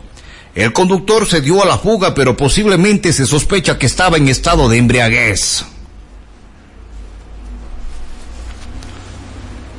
[0.54, 4.68] El conductor se dio a la fuga, pero posiblemente se sospecha que estaba en estado
[4.68, 5.64] de embriaguez.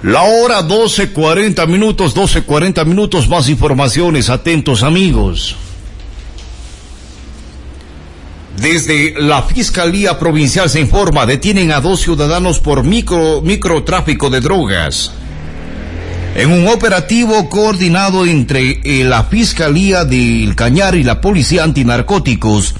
[0.02, 5.54] La hora 12.40 minutos, 12.40 minutos, más informaciones, atentos amigos.
[8.56, 15.12] Desde la Fiscalía Provincial se informa, detienen a dos ciudadanos por micro, microtráfico de drogas.
[16.34, 22.74] En un operativo coordinado entre eh, la Fiscalía del Cañar y la Policía Antinarcóticos,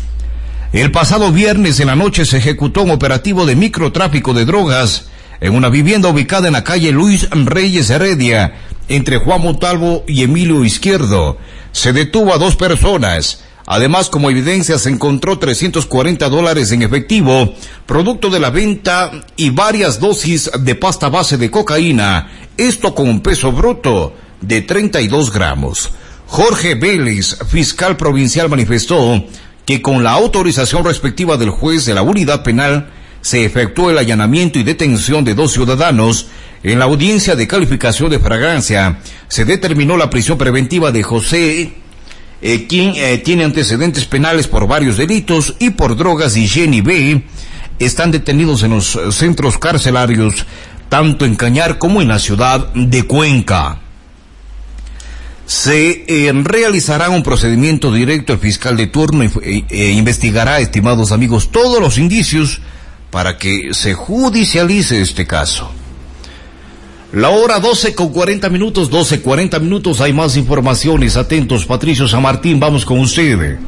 [0.73, 5.12] el pasado viernes en la noche se ejecutó un operativo de microtráfico de drogas
[5.43, 8.55] en una vivienda ubicada en la calle Luis Reyes Heredia,
[8.89, 11.37] entre Juan Montalvo y Emilio Izquierdo.
[11.73, 13.43] Se detuvo a dos personas.
[13.67, 17.55] Además, como evidencia, se encontró 340 dólares en efectivo,
[17.87, 23.21] producto de la venta y varias dosis de pasta base de cocaína, esto con un
[23.21, 25.91] peso bruto de 32 gramos.
[26.27, 29.25] Jorge Vélez, fiscal provincial, manifestó
[29.65, 32.91] que con la autorización respectiva del juez de la unidad penal,
[33.23, 36.27] se efectuó el allanamiento y detención de dos ciudadanos.
[36.63, 41.73] En la audiencia de calificación de fragancia se determinó la prisión preventiva de José,
[42.43, 47.23] eh, quien eh, tiene antecedentes penales por varios delitos y por drogas y Jenny B.
[47.79, 50.47] Están detenidos en los centros carcelarios
[50.89, 53.79] tanto en Cañar como en la ciudad de Cuenca.
[55.47, 58.35] Se eh, realizará un procedimiento directo.
[58.35, 62.61] El fiscal de turno e investigará, estimados amigos, todos los indicios
[63.13, 65.71] para que se judicialice este caso.
[67.13, 71.19] La hora 12 con 40 minutos, 12, 40 minutos, hay más informaciones.
[71.19, 73.59] Atentos, Patricio San Martín, vamos con usted.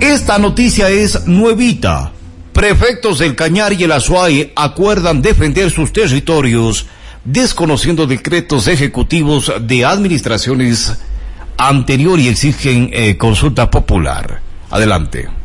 [0.00, 2.10] Esta noticia es nuevita.
[2.54, 6.86] Prefectos del Cañar y el Azuay acuerdan defender sus territorios
[7.22, 10.96] desconociendo decretos ejecutivos de administraciones
[11.58, 14.40] anterior y exigen eh, consulta popular.
[14.70, 15.35] Adelante.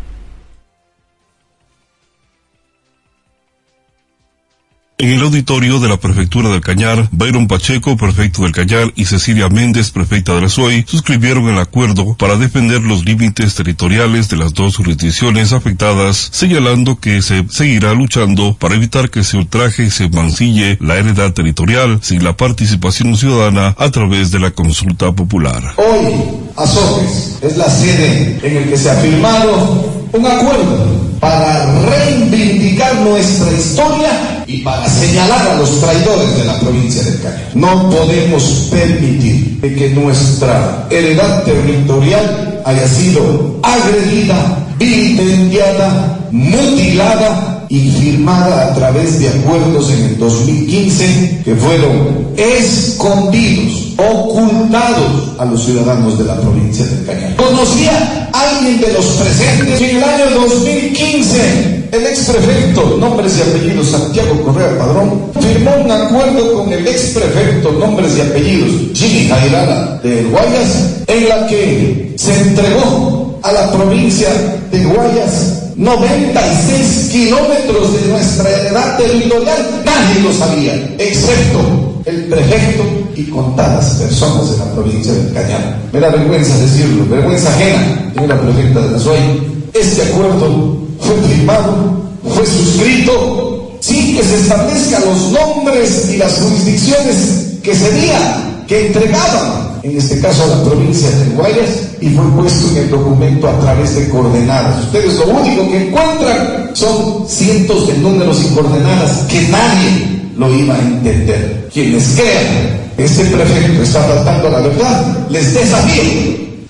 [5.02, 9.50] En el auditorio de la Prefectura del Cañar, Byron Pacheco, prefecto del Cañar, y Cecilia
[9.50, 14.54] Méndez, prefecta de la SUAY, suscribieron el acuerdo para defender los límites territoriales de las
[14.54, 20.08] dos jurisdicciones afectadas, señalando que se seguirá luchando para evitar que se ultraje y se
[20.08, 25.64] mancille la heredad territorial sin la participación ciudadana a través de la consulta popular.
[25.78, 26.14] Hoy,
[26.56, 33.52] Azogues es la sede en el que se ha firmado un acuerdo para reivindicar nuestra
[33.52, 37.48] historia y para señalar a los traidores de la provincia del Caribe.
[37.54, 48.75] No podemos permitir que nuestra heredad territorial haya sido agredida, vilipendiada, mutilada y firmada a
[48.75, 56.36] través de acuerdos en el 2015 que fueron escondidos, ocultados a los ciudadanos de la
[56.36, 57.34] provincia del Cañar.
[57.38, 63.88] ¿Conocía alguien de los presentes en el año 2015 el ex prefecto, nombres y apellidos
[63.88, 69.97] Santiago Correa Padrón, firmó un acuerdo con el ex prefecto, nombres y apellidos Jimmy Jairana
[70.03, 74.27] de Guayas, en la que se entregó a la provincia
[74.71, 79.82] de Guayas 96 kilómetros de nuestra heredad territorial.
[79.84, 82.84] Nadie lo sabía, excepto el prefecto
[83.15, 85.80] y contadas personas de la provincia del Cañar.
[85.91, 89.41] Me da vergüenza decirlo, vergüenza ajena, la prefecta de la SUAY.
[89.74, 97.58] Este acuerdo fue firmado, fue suscrito, sin que se establezcan los nombres y las jurisdicciones
[97.63, 102.70] que serían, que entregaban en este caso a la provincia de Guayas, y fue puesto
[102.72, 104.86] en el documento a través de coordenadas.
[104.86, 110.76] Ustedes lo único que encuentran son cientos de números y coordenadas que nadie lo iba
[110.76, 111.70] a entender.
[111.74, 116.02] Quienes crean que este prefecto está tratando la verdad, les desafío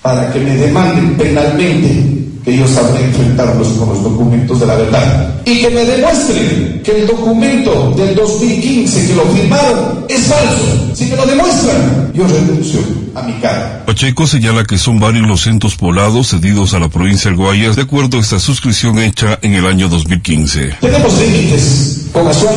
[0.02, 5.42] para que me demanden penalmente que yo sabré enfrentarlos con los documentos de la verdad.
[5.44, 10.94] Y que me demuestren que el documento del 2015 que lo firmaron es falso.
[10.94, 12.80] Si me lo demuestran, yo renuncio
[13.14, 13.84] a mi cara.
[13.86, 17.82] Pacheco señala que son varios los centros poblados cedidos a la provincia de Guayas de
[17.82, 20.76] acuerdo a esta suscripción hecha en el año 2015.
[20.80, 22.54] Tenemos límites con Azuay,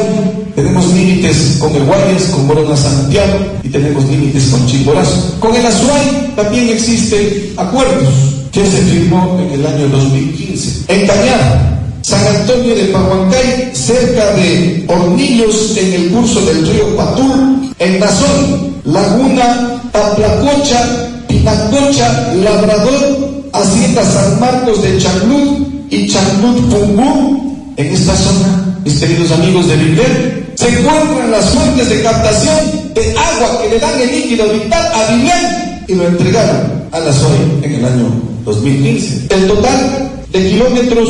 [0.55, 5.39] tenemos límites con el Guayas, con Morona Santiago y tenemos límites con Chimborazo.
[5.39, 10.85] Con el Azuay también existen acuerdos que se firmó en el año 2015.
[10.87, 17.75] En Cañar, San Antonio de Pahuancay, cerca de Hornillos en el curso del río Patul,
[17.79, 20.79] en Nazón, Laguna, Taplacocha,
[21.27, 29.31] Pinacocha, Labrador, Hacienda San Marcos de Chanlut y Chanlut Pungú, en esta zona, mis queridos
[29.31, 34.11] amigos de Vivier, se encuentran las fuentes de captación de agua que le dan el
[34.11, 39.27] líquido vital a Vivier y lo entregaron a la SOE en el año 2015.
[39.29, 41.09] El total de kilómetros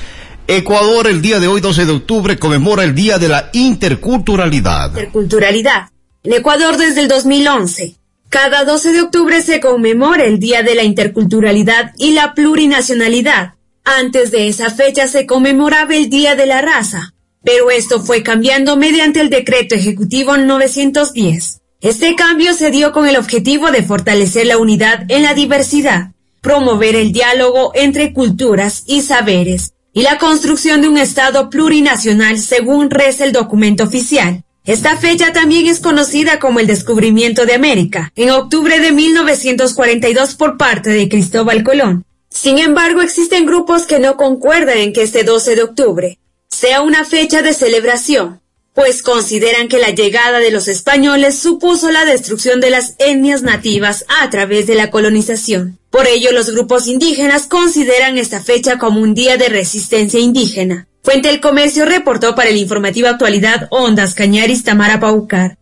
[0.49, 4.91] Ecuador el día de hoy, 12 de octubre, conmemora el Día de la Interculturalidad.
[4.91, 5.89] Interculturalidad.
[6.23, 7.97] En Ecuador desde el 2011.
[8.29, 13.55] Cada 12 de octubre se conmemora el Día de la Interculturalidad y la Plurinacionalidad.
[13.85, 18.77] Antes de esa fecha se conmemoraba el Día de la Raza, pero esto fue cambiando
[18.77, 21.61] mediante el Decreto Ejecutivo 910.
[21.81, 26.95] Este cambio se dio con el objetivo de fortalecer la unidad en la diversidad, promover
[26.95, 33.25] el diálogo entre culturas y saberes, y la construcción de un Estado plurinacional según reza
[33.25, 34.45] el documento oficial.
[34.67, 40.59] Esta fecha también es conocida como el descubrimiento de América, en octubre de 1942 por
[40.59, 42.05] parte de Cristóbal Colón.
[42.29, 46.19] Sin embargo, existen grupos que no concuerdan en que este 12 de octubre
[46.51, 48.43] sea una fecha de celebración,
[48.77, 54.05] pues consideran que la llegada de los españoles supuso la destrucción de las etnias nativas
[54.21, 55.79] a través de la colonización.
[55.89, 60.89] Por ello, los grupos indígenas consideran esta fecha como un día de resistencia indígena.
[61.03, 65.57] Fuente El Comercio reportó para el informativo Actualidad Ondas Cañaris Tamara Paucar.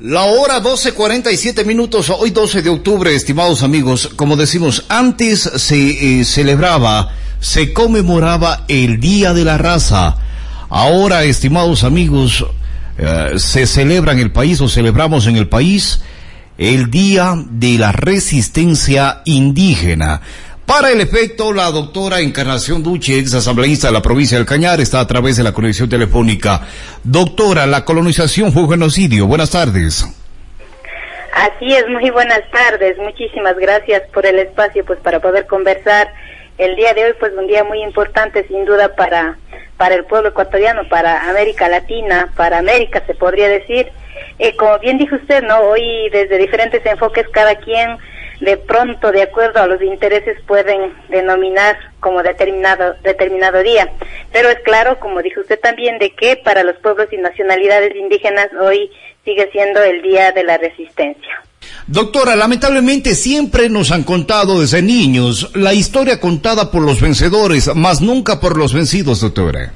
[0.00, 6.24] La hora 12.47 minutos, hoy 12 de octubre, estimados amigos, como decimos, antes se eh,
[6.24, 10.23] celebraba, se conmemoraba el Día de la Raza.
[10.76, 12.44] Ahora, estimados amigos,
[12.98, 16.02] eh, se celebra en el país o celebramos en el país
[16.58, 20.20] el Día de la Resistencia Indígena.
[20.66, 24.98] Para el efecto, la doctora Encarnación Duche, ex asambleísta de la provincia del Cañar, está
[24.98, 26.62] a través de la conexión telefónica.
[27.04, 29.28] Doctora, la colonización fue genocidio.
[29.28, 30.04] Buenas tardes.
[31.34, 32.98] Así es, muy buenas tardes.
[32.98, 36.08] Muchísimas gracias por el espacio, pues para poder conversar
[36.58, 39.38] el día de hoy, pues un día muy importante, sin duda, para
[39.84, 43.92] para el pueblo ecuatoriano, para América Latina, para América, se podría decir
[44.38, 45.58] eh, como bien dijo usted, ¿no?
[45.58, 47.98] Hoy desde diferentes enfoques cada quien
[48.40, 53.92] de pronto, de acuerdo a los intereses, pueden denominar como determinado, determinado día.
[54.32, 58.48] Pero es claro, como dijo usted también, de que para los pueblos y nacionalidades indígenas
[58.58, 58.90] hoy
[59.22, 61.43] sigue siendo el Día de la Resistencia.
[61.86, 68.00] Doctora, lamentablemente siempre nos han contado desde niños la historia contada por los vencedores, más
[68.00, 69.72] nunca por los vencidos, doctora.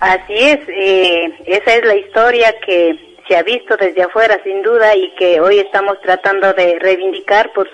[0.00, 4.94] Así es, eh, esa es la historia que se ha visto desde afuera sin duda
[4.94, 7.52] y que hoy estamos tratando de reivindicar.
[7.52, 7.68] Por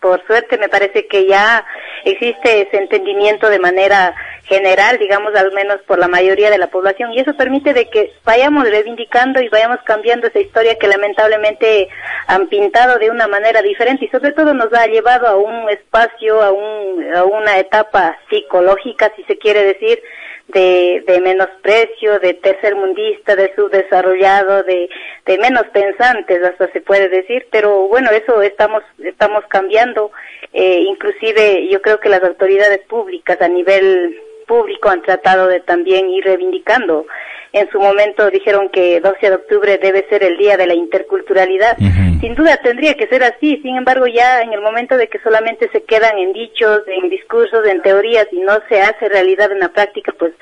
[0.00, 1.64] por suerte me parece que ya
[2.04, 7.12] existe ese entendimiento de manera general digamos al menos por la mayoría de la población.
[7.12, 11.88] Y eso permite de que vayamos reivindicando y vayamos cambiando esa historia que lamentablemente
[12.26, 14.04] han pintado de una manera diferente.
[14.04, 19.12] Y sobre todo nos ha llevado a un espacio a un a una etapa psicológica
[19.16, 20.02] si se quiere decir
[20.48, 24.88] de, de menosprecio, de tercermundista, de subdesarrollado, de,
[25.24, 30.12] de menos pensantes, hasta se puede decir, pero bueno, eso estamos, estamos cambiando,
[30.52, 34.16] eh, inclusive yo creo que las autoridades públicas a nivel
[34.46, 37.06] público han tratado de también ir reivindicando
[37.52, 41.76] en su momento dijeron que 12 de octubre debe ser el día de la interculturalidad.
[42.20, 45.68] Sin duda tendría que ser así, sin embargo ya en el momento de que solamente
[45.70, 49.68] se quedan en dichos, en discursos, en teorías y no se hace realidad en la
[49.68, 50.32] práctica, pues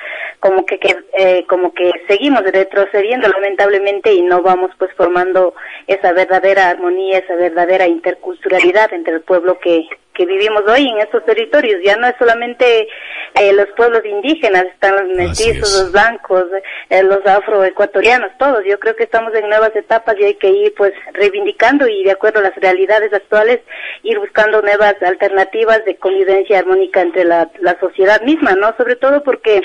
[0.40, 0.78] como que,
[1.18, 5.54] eh, como que seguimos retrocediendo lamentablemente y no vamos pues formando
[5.86, 11.24] esa verdadera armonía, esa verdadera interculturalidad entre el pueblo que, que vivimos hoy en estos
[11.24, 11.80] territorios.
[11.84, 12.88] Ya no es solamente
[13.34, 16.44] eh, los pueblos indígenas, están los mestizos, los blancos,
[16.88, 18.64] eh, los afroecuatorianos, todos.
[18.64, 22.12] Yo creo que estamos en nuevas etapas y hay que ir pues reivindicando y de
[22.12, 23.60] acuerdo a las realidades actuales
[24.02, 28.74] ir buscando nuevas alternativas de convivencia armónica entre la, la sociedad misma, ¿no?
[28.76, 29.60] Sobre todo porque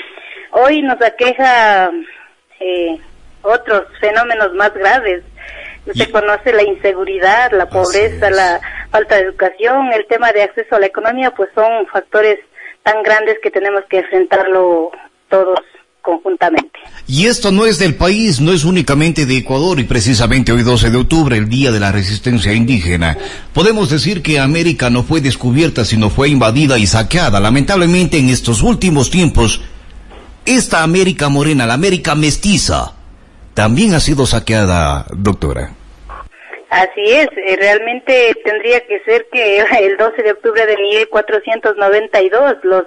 [0.50, 1.90] hoy nos aqueja
[2.58, 2.98] eh,
[3.42, 5.22] otros fenómenos más graves
[5.94, 8.60] se conoce la inseguridad, la pobreza, la
[8.90, 12.38] falta de educación, el tema de acceso a la economía, pues son factores
[12.82, 14.90] tan grandes que tenemos que enfrentarlo
[15.28, 15.60] todos
[16.02, 16.78] conjuntamente.
[17.06, 20.90] Y esto no es del país, no es únicamente de Ecuador y precisamente hoy 12
[20.90, 23.16] de octubre, el Día de la Resistencia Indígena.
[23.52, 27.40] Podemos decir que América no fue descubierta, sino fue invadida y saqueada.
[27.40, 29.60] Lamentablemente en estos últimos tiempos,
[30.46, 32.94] esta América morena, la América mestiza,
[33.54, 35.74] también ha sido saqueada, doctora.
[36.70, 42.84] Así es, eh, realmente tendría que ser que el 12 de octubre de 1492 los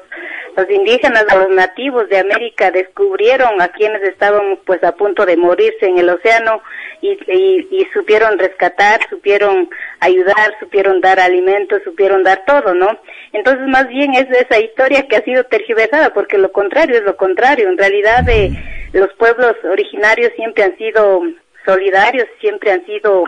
[0.55, 5.87] los indígenas, los nativos de América descubrieron a quienes estaban pues a punto de morirse
[5.87, 6.61] en el océano
[7.01, 9.69] y, y, supieron rescatar, supieron
[9.99, 12.99] ayudar, supieron dar alimentos, supieron dar todo, ¿no?
[13.33, 17.17] Entonces más bien es esa historia que ha sido tergiversada porque lo contrario es lo
[17.17, 17.67] contrario.
[17.67, 18.51] En realidad eh,
[18.93, 21.23] los pueblos originarios siempre han sido
[21.65, 23.25] solidarios, siempre han sido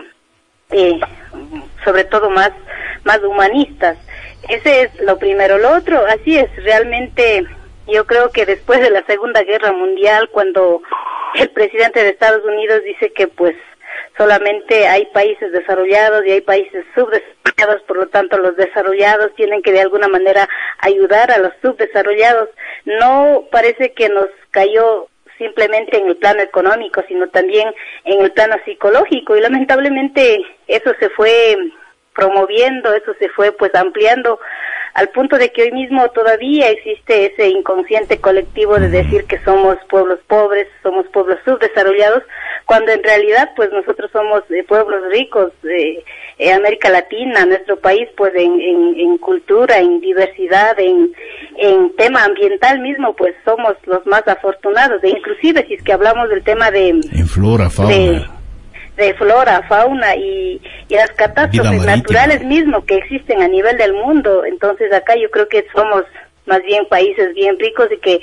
[0.70, 1.00] eh,
[1.84, 2.50] sobre todo más,
[3.04, 3.98] más humanistas.
[4.48, 5.58] Ese es lo primero.
[5.58, 7.46] Lo otro, así es, realmente
[7.86, 10.82] yo creo que después de la Segunda Guerra Mundial, cuando
[11.34, 13.54] el presidente de Estados Unidos dice que pues
[14.16, 19.72] solamente hay países desarrollados y hay países subdesarrollados, por lo tanto los desarrollados tienen que
[19.72, 20.48] de alguna manera
[20.78, 22.48] ayudar a los subdesarrollados.
[22.84, 25.08] No parece que nos cayó
[25.38, 27.68] simplemente en el plano económico, sino también
[28.04, 29.36] en el plano psicológico.
[29.36, 31.56] Y lamentablemente eso se fue
[32.14, 34.40] promoviendo, eso se fue pues ampliando
[34.96, 39.76] al punto de que hoy mismo todavía existe ese inconsciente colectivo de decir que somos
[39.90, 42.22] pueblos pobres, somos pueblos subdesarrollados,
[42.64, 46.02] cuando en realidad pues nosotros somos eh, pueblos ricos, de
[46.38, 51.12] eh, América Latina, nuestro país pues en, en, cultura, en diversidad, en,
[51.58, 56.30] en tema ambiental mismo pues somos los más afortunados, e inclusive si es que hablamos
[56.30, 56.88] del tema de...
[56.88, 57.94] En flora, fauna.
[57.94, 58.35] de
[59.18, 64.44] flora, fauna y, y las catástrofes naturales mismo que existen a nivel del mundo.
[64.44, 66.04] Entonces acá yo creo que somos
[66.46, 68.20] más bien países bien ricos y que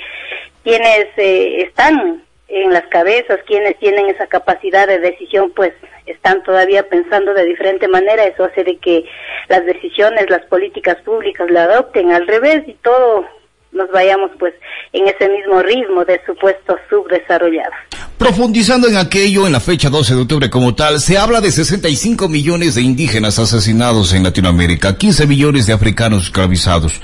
[0.62, 5.72] quienes eh, están en las cabezas, quienes tienen esa capacidad de decisión, pues
[6.06, 8.24] están todavía pensando de diferente manera.
[8.24, 9.04] Eso hace de que
[9.48, 13.26] las decisiones, las políticas públicas la adopten al revés y todo
[13.74, 14.54] nos vayamos pues
[14.92, 17.74] en ese mismo ritmo de supuestos subdesarrollados.
[18.16, 22.28] Profundizando en aquello, en la fecha 12 de octubre como tal, se habla de 65
[22.28, 27.02] millones de indígenas asesinados en Latinoamérica, 15 millones de africanos esclavizados.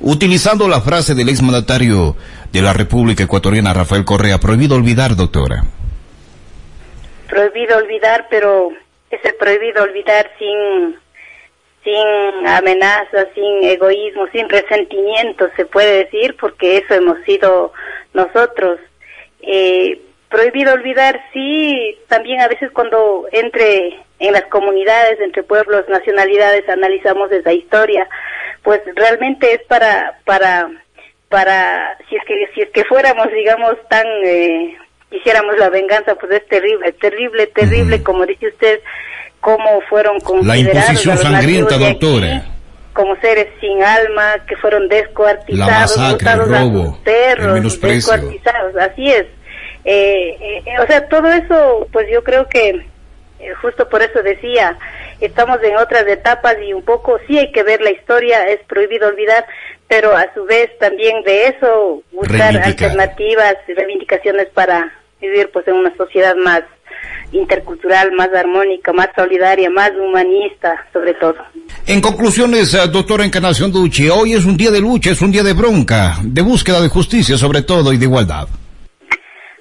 [0.00, 2.16] Utilizando la frase del exmandatario
[2.52, 5.64] de la República Ecuatoriana, Rafael Correa, prohibido olvidar, doctora.
[7.28, 8.70] Prohibido olvidar, pero
[9.10, 10.96] ese prohibido olvidar sin
[11.84, 17.72] sin amenazas, sin egoísmo, sin resentimiento, se puede decir, porque eso hemos sido
[18.14, 18.78] nosotros.
[19.40, 26.68] Eh, prohibido olvidar, sí, también a veces cuando entre en las comunidades, entre pueblos, nacionalidades,
[26.68, 28.08] analizamos esa historia,
[28.62, 30.70] pues realmente es para, para,
[31.28, 34.76] para, si es que, si es que fuéramos, digamos, tan, eh,
[35.10, 38.80] quisiéramos la venganza, pues es terrible, terrible, terrible, como dice usted,
[39.42, 40.46] cómo fueron considerados.
[40.46, 42.44] La imposición sangrienta, doctora.
[42.94, 49.26] como seres sin alma, que fueron descuartizados, la masacre, el robo, perros, descuartizados, así es.
[49.84, 52.68] Eh, eh, o sea, todo eso, pues yo creo que
[53.40, 54.78] eh, justo por eso decía,
[55.20, 59.08] estamos en otras etapas y un poco sí hay que ver la historia, es prohibido
[59.08, 59.44] olvidar,
[59.88, 65.74] pero a su vez también de eso buscar alternativas y reivindicaciones para vivir pues en
[65.74, 66.62] una sociedad más
[67.32, 71.36] intercultural, más armónica, más solidaria, más humanista, sobre todo.
[71.86, 75.42] En conclusiones, eh, doctora Encarnación Ducci, hoy es un día de lucha, es un día
[75.42, 78.48] de bronca, de búsqueda de justicia sobre todo y de igualdad.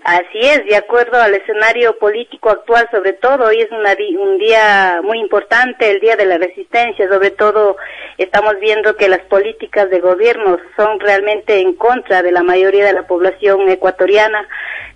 [0.04, 5.20] Así es, de acuerdo al escenario político actual, sobre todo, hoy es un día muy
[5.20, 7.78] importante, el día de la resistencia, sobre todo
[8.18, 12.94] estamos viendo que las políticas de gobierno son realmente en contra de la mayoría de
[12.94, 14.48] la población ecuatoriana.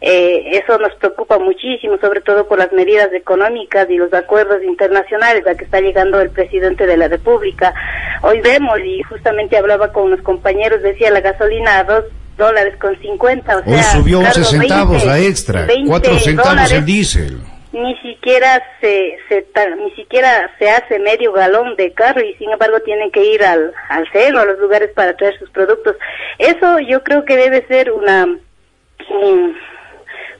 [0.02, 5.48] Eh, eso nos preocupa muchísimo, sobre todo por las medidas económicas y los acuerdos internacionales
[5.48, 7.74] a que está llegando el presidente de la República.
[8.22, 12.06] Hoy vemos, y justamente hablaba con unos compañeros, decía la gasolina a dos
[12.38, 13.58] dólares con 50.
[13.58, 17.38] O sea, subió 11 centavos la extra, 4 centavos el diésel.
[17.72, 19.46] Ni siquiera se, se
[19.78, 23.74] ni siquiera se hace medio galón de carro y sin embargo tienen que ir al,
[23.90, 25.98] al a los lugares para traer sus productos.
[26.38, 28.28] Eso yo creo que debe ser una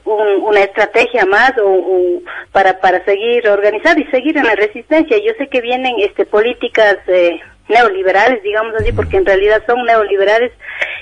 [0.06, 5.18] una estrategia más o, para para seguir organizar y seguir en la resistencia.
[5.18, 10.52] Yo sé que vienen este políticas eh, neoliberales, digamos así, porque en realidad son neoliberales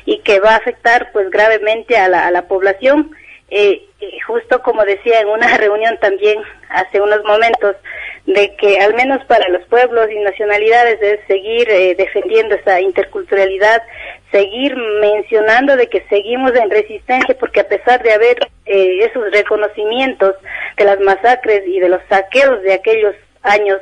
[0.06, 3.10] y que va a afectar pues gravemente a la, a la población.
[3.50, 3.82] Eh,
[4.26, 6.38] justo como decía en una reunión también
[6.70, 7.76] hace unos momentos,
[8.26, 13.82] de que al menos para los pueblos y nacionalidades es seguir eh, defendiendo esa interculturalidad,
[14.32, 20.34] seguir mencionando de que seguimos en resistencia porque a pesar de haber esos reconocimientos
[20.78, 23.78] de las masacres y de los saqueos de aquellos años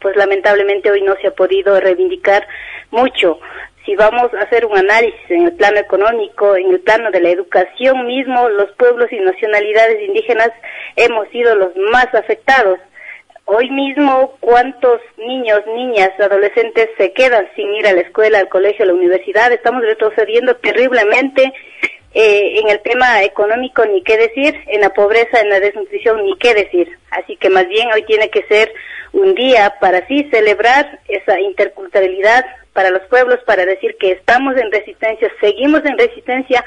[0.00, 2.46] pues lamentablemente hoy no se ha podido reivindicar
[2.90, 3.38] mucho.
[3.84, 7.30] Si vamos a hacer un análisis en el plano económico, en el plano de la
[7.30, 10.50] educación mismo, los pueblos y nacionalidades indígenas
[10.96, 12.78] hemos sido los más afectados.
[13.44, 18.84] Hoy mismo, ¿cuántos niños, niñas, adolescentes se quedan sin ir a la escuela, al colegio,
[18.84, 19.52] a la universidad?
[19.52, 21.52] Estamos retrocediendo terriblemente
[22.14, 26.36] eh, en el tema económico, ni qué decir, en la pobreza, en la desnutrición, ni
[26.38, 26.88] qué decir.
[27.10, 28.72] Así que más bien hoy tiene que ser
[29.12, 34.72] un día para así celebrar esa interculturalidad para los pueblos, para decir que estamos en
[34.72, 36.64] resistencia, seguimos en resistencia,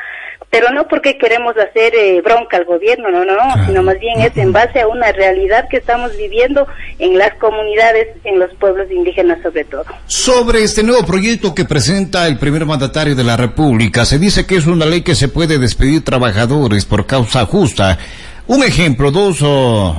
[0.52, 4.22] pero no porque queremos hacer eh, bronca al gobierno, no, no, no, sino más bien
[4.22, 6.68] es en base a una realidad que estamos viviendo
[7.00, 9.86] en las comunidades, en los pueblos indígenas sobre todo.
[10.06, 14.58] Sobre este nuevo proyecto que presenta el primer mandatario de la República, se dice que
[14.58, 17.98] es una ley que se puede despedir trabajadores por causa justa.
[18.48, 19.96] Un ejemplo, dos, oh,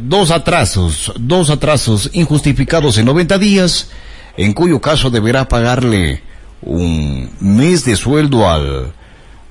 [0.00, 3.90] dos atrasos, dos atrasos injustificados en 90 días,
[4.38, 6.22] en cuyo caso deberá pagarle
[6.62, 8.92] un mes de sueldo al,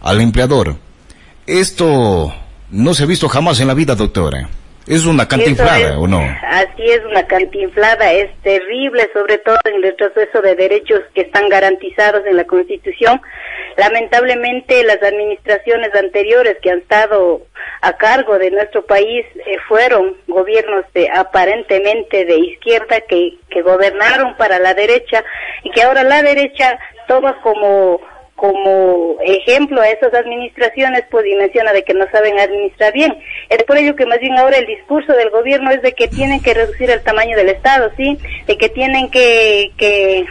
[0.01, 0.77] al empleador.
[1.45, 2.33] Esto
[2.71, 4.49] no se ha visto jamás en la vida, doctora.
[4.89, 6.19] ¿Es una cantinflada o no?
[6.41, 8.11] Así es, una cantinflada.
[8.11, 13.21] Es terrible, sobre todo en el retroceso de derechos que están garantizados en la Constitución.
[13.77, 17.43] Lamentablemente, las administraciones anteriores que han estado
[17.81, 24.35] a cargo de nuestro país eh, fueron gobiernos de, aparentemente de izquierda que, que gobernaron
[24.37, 25.23] para la derecha
[25.63, 28.01] y que ahora la derecha toma como
[28.39, 33.17] como ejemplo a esas administraciones, pues y menciona de que no saben administrar bien.
[33.49, 36.41] Es por ello que más bien ahora el discurso del gobierno es de que tienen
[36.41, 38.17] que reducir el tamaño del Estado, ¿sí?
[38.47, 40.25] De que tienen que, que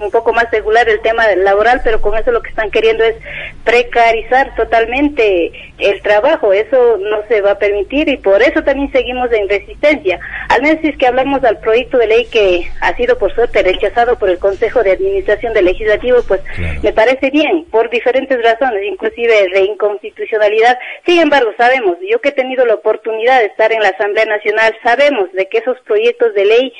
[0.00, 3.16] un poco más regular el tema laboral, pero con eso lo que están queriendo es
[3.64, 6.52] precarizar totalmente el trabajo.
[6.52, 10.18] Eso no se va a permitir y por eso también seguimos en resistencia.
[10.48, 13.62] Al menos si es que hablamos al proyecto de ley que ha sido por suerte
[13.62, 16.40] rechazado por el Consejo de Administración del Legislativo, pues
[16.82, 20.78] me parece bien por diferentes razones, inclusive de inconstitucionalidad.
[21.06, 24.76] Sin embargo, sabemos, yo que he tenido la oportunidad de estar en la Asamblea Nacional,
[24.82, 26.72] sabemos de que esos proyectos de ley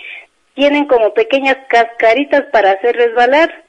[0.61, 3.65] tienen como pequeñas cascaritas para hacer resbalar,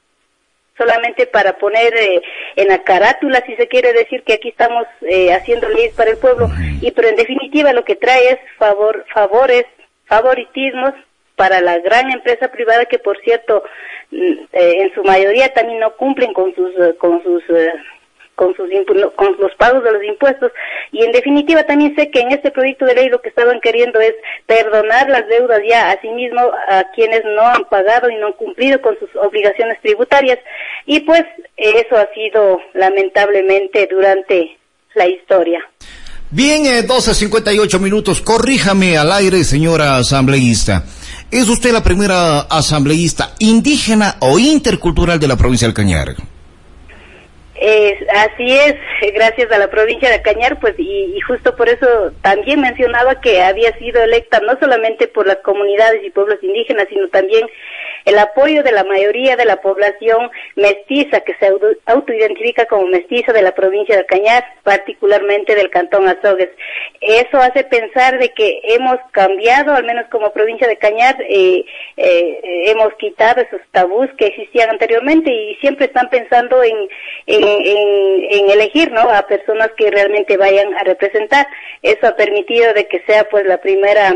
[0.76, 2.20] solamente para poner eh,
[2.56, 6.18] en la carátula, si se quiere decir que aquí estamos eh, haciendo leyes para el
[6.18, 6.50] pueblo,
[6.82, 9.64] y pero en definitiva lo que trae es favor, favores,
[10.04, 10.92] favoritismos
[11.34, 13.62] para la gran empresa privada que por cierto
[14.10, 17.42] mm, eh, en su mayoría también no cumplen con sus con sus
[18.42, 18.68] con, sus
[19.14, 20.50] con los pagos de los impuestos
[20.90, 24.00] y en definitiva también sé que en este proyecto de ley lo que estaban queriendo
[24.00, 24.14] es
[24.46, 28.32] perdonar las deudas ya a sí mismo a quienes no han pagado y no han
[28.32, 30.40] cumplido con sus obligaciones tributarias
[30.86, 31.22] y pues
[31.56, 34.58] eso ha sido lamentablemente durante
[34.94, 35.60] la historia.
[36.30, 38.22] Bien, eh, 12.58 minutos.
[38.22, 40.84] Corríjame al aire, señora asambleísta.
[41.30, 46.16] ¿Es usted la primera asambleísta indígena o intercultural de la provincia del Cañar?
[48.14, 48.74] Así es,
[49.14, 53.42] gracias a la provincia de Cañar, pues, y, y, justo por eso también mencionaba que
[53.42, 57.46] había sido electa no solamente por las comunidades y pueblos indígenas, sino también
[58.04, 61.50] el apoyo de la mayoría de la población mestiza que se
[61.86, 66.50] autoidentifica como mestiza de la provincia de Cañar, particularmente del cantón Azogues.
[67.00, 71.64] Eso hace pensar de que hemos cambiado, al menos como provincia de Cañar, eh,
[71.96, 76.76] eh, hemos quitado esos tabús que existían anteriormente y siempre están pensando en,
[77.26, 79.02] en, en, elegir ¿no?
[79.02, 81.46] a personas que realmente vayan a representar.
[81.82, 84.14] Eso ha permitido de que sea pues la primera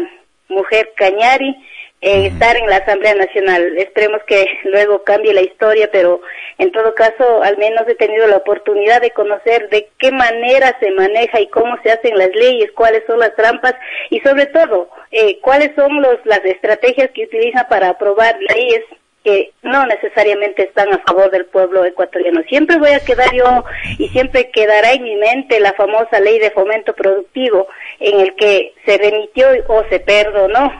[0.49, 1.57] mujer cañari
[2.01, 3.77] estar en la Asamblea Nacional.
[3.79, 6.21] Esperemos que luego cambie la historia, pero
[6.59, 10.91] en todo caso, al menos he tenido la oportunidad de conocer de qué manera se
[10.93, 13.75] maneja y cómo se hacen las leyes, cuáles son las trampas
[14.11, 18.85] y sobre todo, eh, cuáles son los, las estrategias que utilizan para aprobar leyes
[19.27, 22.43] que no necesariamente están a favor del pueblo ecuatoriano.
[22.49, 23.65] Siempre voy a quedar yo
[23.99, 27.67] y siempre quedará en mi mente la famosa ley de fomento productivo
[27.99, 30.73] en el que se remitió o se perdonó.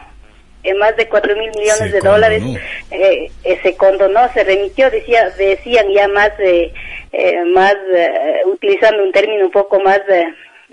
[0.79, 2.43] Más de cuatro mil millones de dólares
[2.91, 6.73] eh, eh, se condonó, se remitió, decía, decían ya más, eh,
[7.11, 7.75] eh más
[8.45, 10.01] utilizando un término un poco más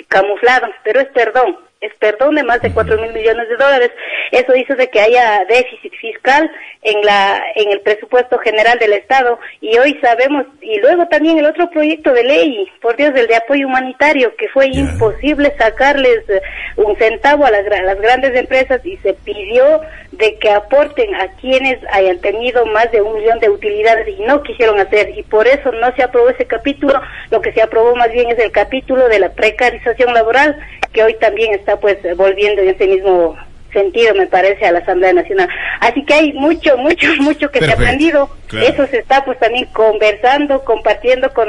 [0.09, 3.91] camuflado, pero es perdón, es perdón de más de cuatro mil millones de dólares.
[4.30, 6.51] Eso hizo de que haya déficit fiscal
[6.82, 9.39] en la en el presupuesto general del Estado.
[9.61, 13.37] Y hoy sabemos y luego también el otro proyecto de ley, por Dios, el de
[13.37, 16.41] apoyo humanitario, que fue imposible sacarles eh,
[16.76, 19.82] un centavo a las, las grandes empresas y se pidió
[20.12, 24.43] de que aporten a quienes hayan tenido más de un millón de utilidades y no
[24.43, 25.11] quisieron hacer.
[25.18, 28.39] Y por eso no se aprobó ese capítulo, lo que se aprobó más bien es
[28.39, 30.57] el capítulo de la precarización laboral
[30.95, 33.37] que hoy también está pues volviendo en ese mismo
[33.75, 35.49] sentido, me parece, a la Asamblea Nacional.
[35.81, 38.31] Así que hay mucho, mucho, mucho que se ha aprendido.
[38.53, 41.49] Eso se está pues también conversando, compartiendo con,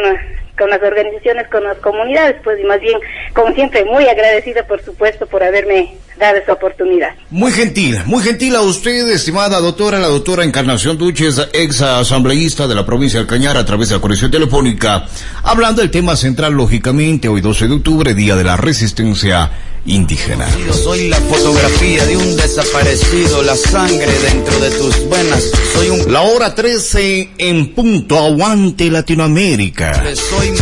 [0.58, 2.98] con las organizaciones, con las comunidades, pues y más bien,
[3.34, 7.10] como siempre, muy agradecida, por supuesto, por haberme dado esa oportunidad.
[7.30, 12.76] Muy gentil, muy gentil a usted, estimada doctora, la doctora Encarnación Duches, ex asambleísta de
[12.76, 15.06] la provincia del Cañar, a través de la conexión telefónica,
[15.44, 19.52] hablando del tema central, lógicamente, hoy 12 de octubre, Día de la Resistencia
[19.86, 20.48] indígena.
[20.84, 25.52] Soy la fotografía de un desaparecido, la sangre dentro de tus venas.
[25.74, 26.12] Soy un...
[26.12, 30.04] La hora 13 en punto, aguante Latinoamérica.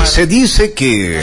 [0.05, 1.21] Se dice que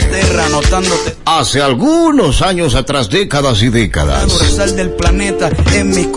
[1.25, 5.49] hace algunos años atrás, décadas y décadas, del planeta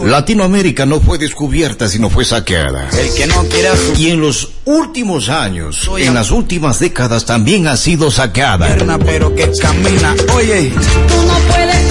[0.05, 2.89] Latinoamérica no fue descubierta, sino fue saqueada.
[2.99, 3.75] El que no quiera...
[3.99, 8.77] Y en los últimos años, en las últimas décadas, también ha sido saqueada.
[9.05, 11.84] Pero que camina, oye, tú no puedes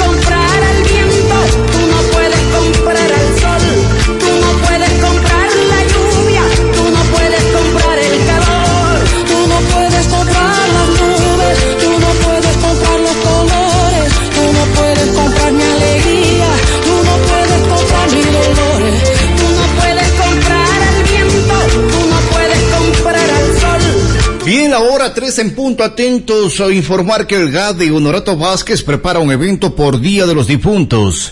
[24.45, 29.19] Bien, ahora tres en punto, atentos a informar que el GAD de Honorato Vázquez prepara
[29.19, 31.31] un evento por Día de los Difuntos.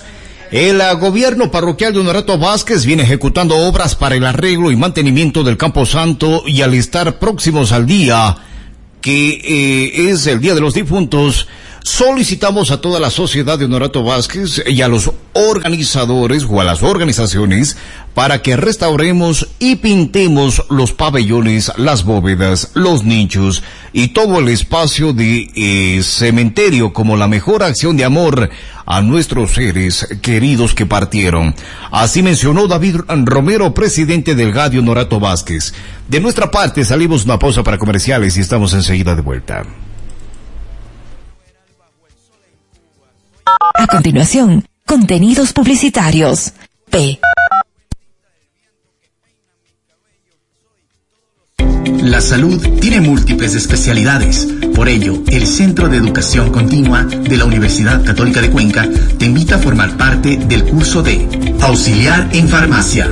[0.50, 5.58] El gobierno parroquial de Honorato Vázquez viene ejecutando obras para el arreglo y mantenimiento del
[5.58, 8.38] Campo Santo y al estar próximos al día,
[9.02, 11.50] que eh, es el Día de los Difuntos,
[11.84, 16.84] Solicitamos a toda la sociedad de Honorato Vázquez y a los organizadores o a las
[16.84, 17.76] organizaciones
[18.14, 23.64] para que restauremos y pintemos los pabellones, las bóvedas, los nichos
[23.94, 28.52] y todo el espacio de eh, cementerio como la mejor acción de amor
[28.86, 31.56] a nuestros seres queridos que partieron.
[31.90, 35.74] Así mencionó David Romero, presidente del Gadio Honorato Vázquez.
[36.08, 39.64] De nuestra parte salimos una pausa para comerciales y estamos enseguida de vuelta.
[43.60, 46.54] A continuación, contenidos publicitarios.
[46.90, 47.20] P.
[52.04, 54.48] La salud tiene múltiples especialidades.
[54.76, 58.88] Por ello, el Centro de Educación Continua de la Universidad Católica de Cuenca
[59.18, 61.28] te invita a formar parte del curso de
[61.62, 63.10] Auxiliar en Farmacia,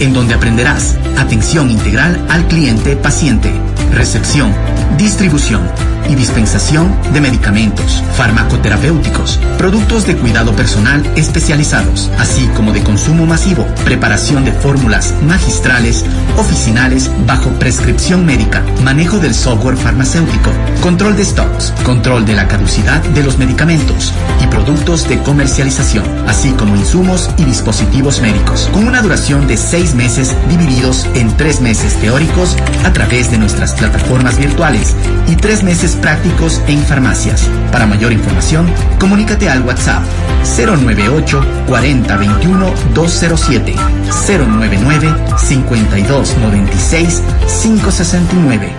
[0.00, 3.52] en donde aprenderás atención integral al cliente-paciente,
[3.92, 4.52] recepción,
[4.96, 5.62] distribución
[6.08, 13.66] y dispensación de medicamentos farmacoterapéuticos, productos de cuidado personal especializados, así como de consumo masivo,
[13.84, 16.04] preparación de fórmulas magistrales,
[16.36, 23.02] oficinales bajo prescripción médica, manejo del software farmacéutico, control de stocks, control de la caducidad
[23.02, 29.02] de los medicamentos y productos de comercialización, así como insumos y dispositivos médicos, con una
[29.02, 29.56] duración de
[29.88, 34.94] seis meses divididos en tres meses teóricos a través de nuestras plataformas virtuales
[35.28, 37.48] y tres meses prácticos en farmacias.
[37.72, 40.02] Para mayor información, comunícate al WhatsApp
[40.58, 43.74] 098 40 21 207
[44.28, 47.22] 099 52 96
[47.62, 48.72] 569.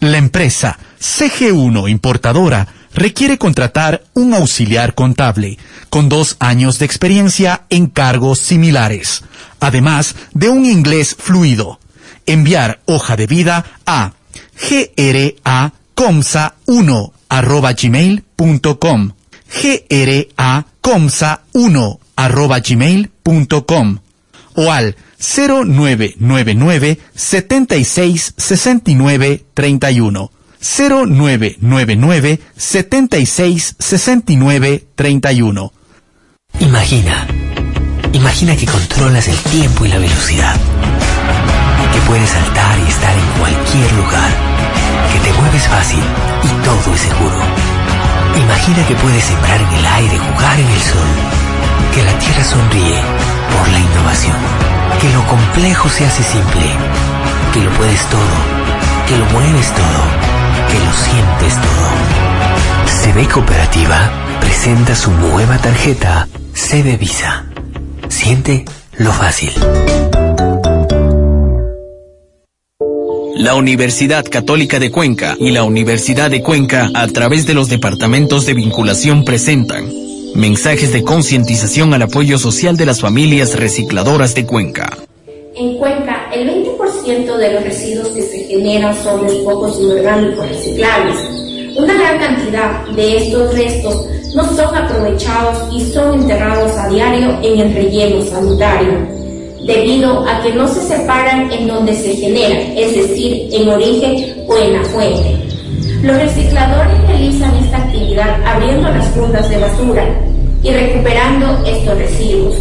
[0.00, 5.58] La empresa CG1 Importadora requiere contratar un auxiliar contable
[5.90, 9.24] con dos años de experiencia en cargos similares,
[9.60, 11.78] además de un inglés fluido.
[12.26, 14.12] Enviar hoja de vida a
[14.56, 19.10] gracomsa1 arroba gmail.com
[19.52, 23.98] gracomsa1 arroba gmail.com
[24.56, 30.30] o al 0999 76 69 31
[30.64, 35.72] 0999 76 69 31
[36.60, 37.26] Imagina,
[38.12, 40.54] imagina que controlas el tiempo y la velocidad,
[41.92, 44.30] que puedes saltar y estar en cualquier lugar,
[45.12, 47.36] que te mueves fácil y todo es seguro.
[48.36, 51.10] Imagina que puedes sembrar en el aire, jugar en el sol,
[51.92, 53.00] que la tierra sonríe
[53.52, 54.36] por la innovación,
[55.00, 56.66] que lo complejo se hace simple,
[57.52, 58.36] que lo puedes todo,
[59.08, 60.43] que lo mueves todo,
[60.74, 63.22] que lo sientes todo.
[63.22, 64.10] CB Cooperativa
[64.40, 67.46] presenta su nueva tarjeta CB Visa.
[68.08, 68.64] Siente
[68.98, 69.52] lo fácil.
[73.36, 78.46] La Universidad Católica de Cuenca y la Universidad de Cuenca, a través de los departamentos
[78.46, 79.92] de vinculación, presentan
[80.34, 84.98] mensajes de concientización al apoyo social de las familias recicladoras de Cuenca.
[85.54, 88.03] En Cuenca, el 20% de los residuos
[88.54, 91.16] generan son despojos inorgánicos reciclables.
[91.76, 97.60] Una gran cantidad de estos restos no son aprovechados y son enterrados a diario en
[97.60, 98.92] el relleno sanitario,
[99.66, 104.56] debido a que no se separan en donde se generan, es decir, en origen o
[104.56, 105.36] en la fuente.
[106.02, 110.04] Los recicladores realizan esta actividad abriendo las fundas de basura
[110.62, 112.54] y recuperando estos residuos.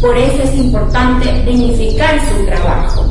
[0.00, 3.05] Por eso es importante dignificar su trabajo.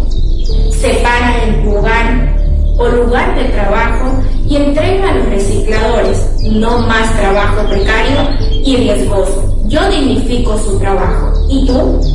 [0.72, 2.36] Separan el lugar
[2.78, 8.30] o lugar de trabajo y entrega a los recicladores no más trabajo precario
[8.64, 9.58] y riesgoso.
[9.68, 11.34] Yo dignifico su trabajo.
[11.50, 12.15] ¿Y tú?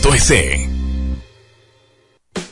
[0.01, 0.70] www.ucacue.edu.es.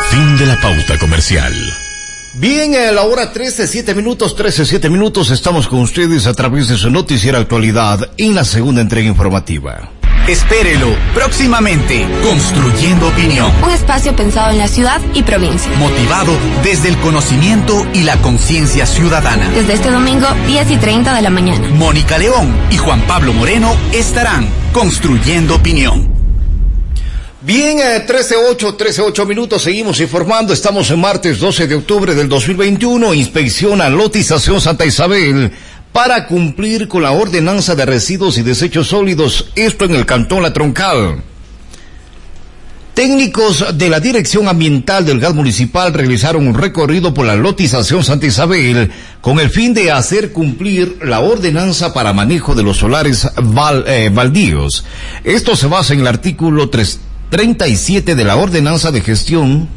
[0.09, 1.53] Fin de la pauta comercial.
[2.35, 6.67] Bien, a la hora 13, 7 minutos, 13, 7 minutos, estamos con ustedes a través
[6.67, 9.92] de su noticiera actualidad en la segunda entrega informativa.
[10.27, 12.07] Espérelo próximamente.
[12.23, 13.51] Construyendo opinión.
[13.61, 15.69] Un espacio pensado en la ciudad y provincia.
[15.77, 16.31] Motivado
[16.63, 19.49] desde el conocimiento y la conciencia ciudadana.
[19.49, 21.67] Desde este domingo, 10 y 30 de la mañana.
[21.71, 26.13] Mónica León y Juan Pablo Moreno estarán construyendo opinión.
[27.41, 30.53] Bien, eh, 13.8, 13.8 minutos, seguimos informando.
[30.53, 33.13] Estamos en martes 12 de octubre del 2021.
[33.13, 35.51] Inspección a lotización Santa Isabel
[35.93, 40.51] para cumplir con la ordenanza de residuos y desechos sólidos, esto en el Cantón La
[40.51, 41.21] Troncal.
[42.95, 48.27] Técnicos de la Dirección Ambiental del Gas Municipal realizaron un recorrido por la lotización Santa
[48.27, 48.91] Isabel
[49.21, 54.09] con el fin de hacer cumplir la ordenanza para manejo de los solares val, eh,
[54.13, 54.85] baldíos.
[55.23, 59.69] Esto se basa en el artículo 3, 37 de la ordenanza de gestión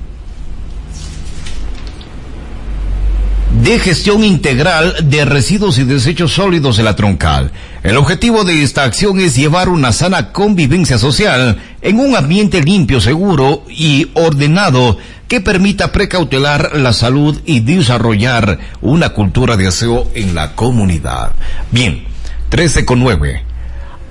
[3.62, 7.50] de gestión integral de residuos y desechos sólidos de la troncal.
[7.82, 13.00] El objetivo de esta acción es llevar una sana convivencia social en un ambiente limpio,
[13.00, 14.98] seguro y ordenado
[15.28, 21.32] que permita precautelar la salud y desarrollar una cultura de aseo en la comunidad.
[21.70, 22.04] Bien,
[22.50, 23.55] 13 con 9.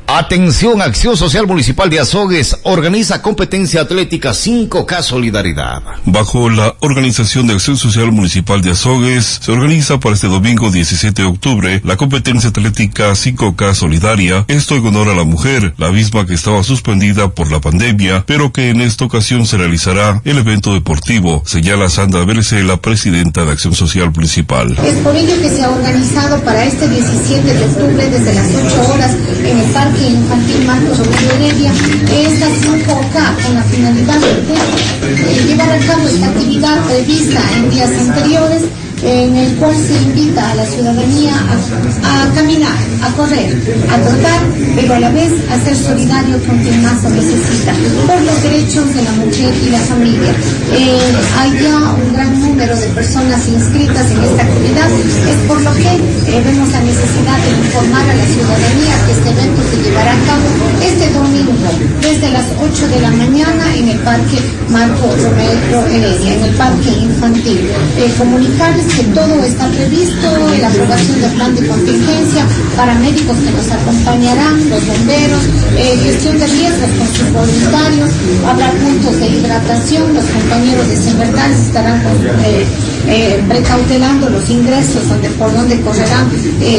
[0.07, 5.81] Atención, Acción Social Municipal de Azogues organiza competencia atlética 5K Solidaridad.
[6.05, 11.23] Bajo la Organización de Acción Social Municipal de Azogues, se organiza para este domingo 17
[11.23, 16.27] de octubre la competencia atlética 5K Solidaria, esto en honor a la mujer, la misma
[16.27, 20.75] que estaba suspendida por la pandemia, pero que en esta ocasión se realizará el evento
[20.75, 24.77] deportivo, señala Sandra Berce, la presidenta de Acción Social Municipal.
[24.85, 28.93] Es por ello que se ha organizado para este 17 de octubre desde las 8
[28.93, 31.71] horas en el Parque Infantil Marcos Romero Heredia
[32.11, 38.63] esta 5K con la finalidad de llevar a cabo esta actividad prevista en días anteriores
[39.03, 41.33] en el cual se invita a la ciudadanía
[42.03, 43.53] a, caminar, a correr,
[43.91, 44.41] a trotar,
[44.75, 47.73] pero a la vez a ser solidario con quien más lo necesita,
[48.07, 50.31] por los derechos de la mujer y la familia.
[50.73, 55.73] Eh, hay ya un gran número de personas inscritas en esta actividad, es por lo
[55.73, 60.11] que eh, vemos la necesidad de informar a la ciudadanía que este evento se llevará
[60.11, 60.47] a cabo
[60.81, 61.53] este domingo
[62.01, 64.39] desde las 8 de la mañana en el Parque
[64.69, 67.69] Marco Romero Heredia, en el Parque Infantil.
[67.97, 68.11] Eh,
[68.87, 70.27] que todo está previsto,
[70.61, 75.41] la aprobación del plan de contingencia, paramédicos que nos acompañarán, los bomberos,
[75.77, 78.09] eh, gestión de riesgos con sus voluntarios,
[78.47, 82.15] habrá puntos de hidratación, los compañeros de Sembertales estarán con,
[82.45, 82.65] eh,
[83.07, 86.29] eh, precautelando los ingresos donde, por donde correrán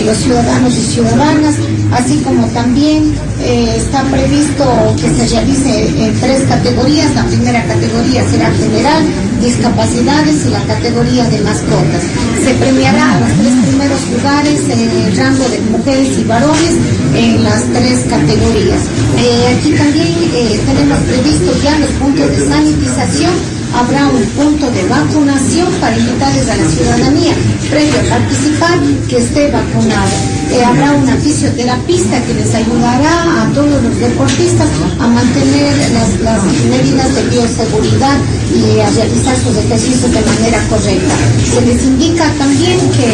[0.05, 1.55] los ciudadanos y ciudadanas,
[1.93, 4.65] así como también está previsto
[5.01, 9.05] que se realice en tres categorías, la primera categoría será general,
[9.41, 12.03] discapacidades y la categoría de mascotas.
[12.45, 16.75] Se premiará a los tres primeros lugares en el rango de mujeres y varones
[17.15, 18.81] en las tres categorías.
[19.19, 23.33] Eh, aquí también eh, tenemos previsto ya los puntos de sanitización
[23.77, 27.35] habrá un punto de vacunación para invitarles a la ciudadanía,
[27.71, 30.11] previo a participar, que esté vacunado.
[30.51, 34.69] Eh, habrá una fisioterapista que les ayudará a todos los deportistas
[34.99, 38.17] a mantener las, medidas de bioseguridad
[38.55, 41.15] y a realizar sus ejercicios de manera correcta.
[41.53, 43.07] Se les indica también que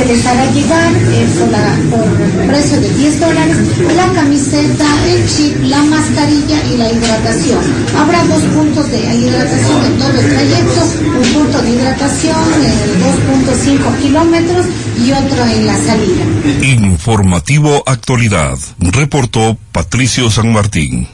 [0.00, 0.92] se les hará llegar
[1.38, 3.56] por, la, precio de 10 dólares
[3.94, 7.60] la camiseta, el chip, la mascarilla y la hidratación.
[7.96, 13.98] Habrá dos puntos de hidratación en todo el trayecto, un punto de hidratación en 2.5
[14.00, 14.66] kilómetros
[15.04, 16.24] y otro en la salida.
[16.62, 21.08] Informativo Actualidad, reportó Patricio San Martín.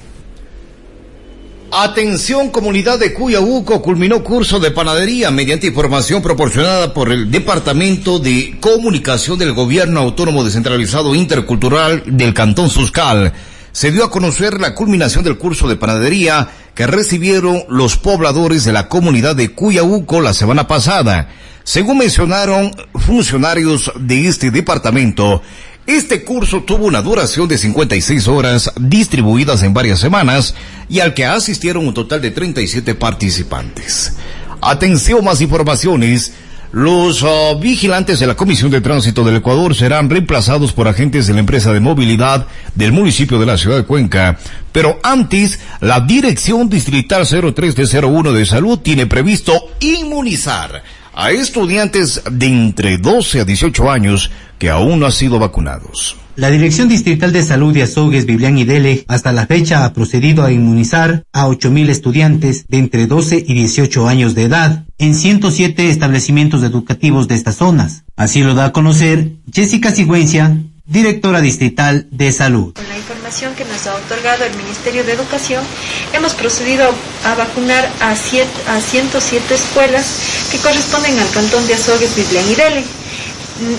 [1.78, 8.56] Atención comunidad de Cuyahuco culminó curso de panadería mediante información proporcionada por el Departamento de
[8.60, 13.34] Comunicación del Gobierno Autónomo Descentralizado Intercultural del Cantón Suscal.
[13.72, 18.72] Se dio a conocer la culminación del curso de panadería que recibieron los pobladores de
[18.72, 21.28] la comunidad de Cuyahuco la semana pasada.
[21.62, 25.42] Según mencionaron funcionarios de este departamento,
[25.86, 30.54] este curso tuvo una duración de 56 horas distribuidas en varias semanas
[30.88, 34.16] y al que asistieron un total de 37 participantes.
[34.60, 36.32] Atención, más informaciones.
[36.72, 41.34] Los uh, vigilantes de la Comisión de Tránsito del Ecuador serán reemplazados por agentes de
[41.34, 44.38] la empresa de movilidad del municipio de la ciudad de Cuenca.
[44.72, 50.82] Pero antes, la Dirección Distrital 03 de 01 de Salud tiene previsto inmunizar
[51.16, 56.16] a estudiantes de entre 12 a 18 años que aún no han sido vacunados.
[56.36, 60.44] La Dirección Distrital de Salud de Azogues, Biblián y Dele, hasta la fecha ha procedido
[60.44, 65.88] a inmunizar a 8.000 estudiantes de entre 12 y 18 años de edad en 107
[65.88, 68.04] establecimientos educativos de estas zonas.
[68.16, 72.72] Así lo da a conocer Jessica Sigüencia, directora distrital de salud.
[72.74, 75.64] Con la información que nos ha otorgado el Ministerio de Educación,
[76.12, 76.88] hemos procedido
[77.24, 80.06] a vacunar a, a 107 escuelas
[80.50, 82.84] que corresponden al cantón de Azogues, Biblián y Dele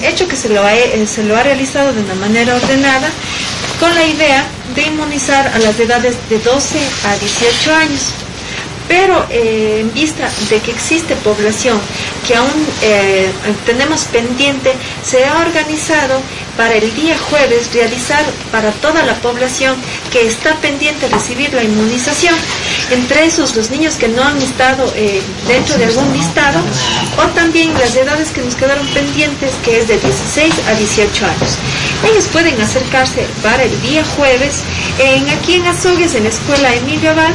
[0.04, 3.10] hecho que se lo, ha, eh, se lo ha realizado de una manera ordenada
[3.80, 4.44] con la idea
[4.76, 8.02] de inmunizar a las edades de 12 a 18 años
[8.88, 11.80] pero eh, en vista de que existe población
[12.28, 13.30] que aún eh,
[13.66, 14.74] tenemos pendiente,
[15.04, 16.22] se ha organizado
[16.58, 19.76] para el día jueves realizar para toda la población
[20.12, 22.36] que está pendiente recibir la inmunización,
[22.92, 26.60] entre esos los niños que no han estado eh, dentro de algún listado,
[27.18, 31.58] o también las edades que nos quedaron pendientes, que es de 16 a 18 años.
[32.12, 34.62] Ellos pueden acercarse para el día jueves
[35.00, 37.34] en, aquí en Azogues, en la escuela Emilio Val,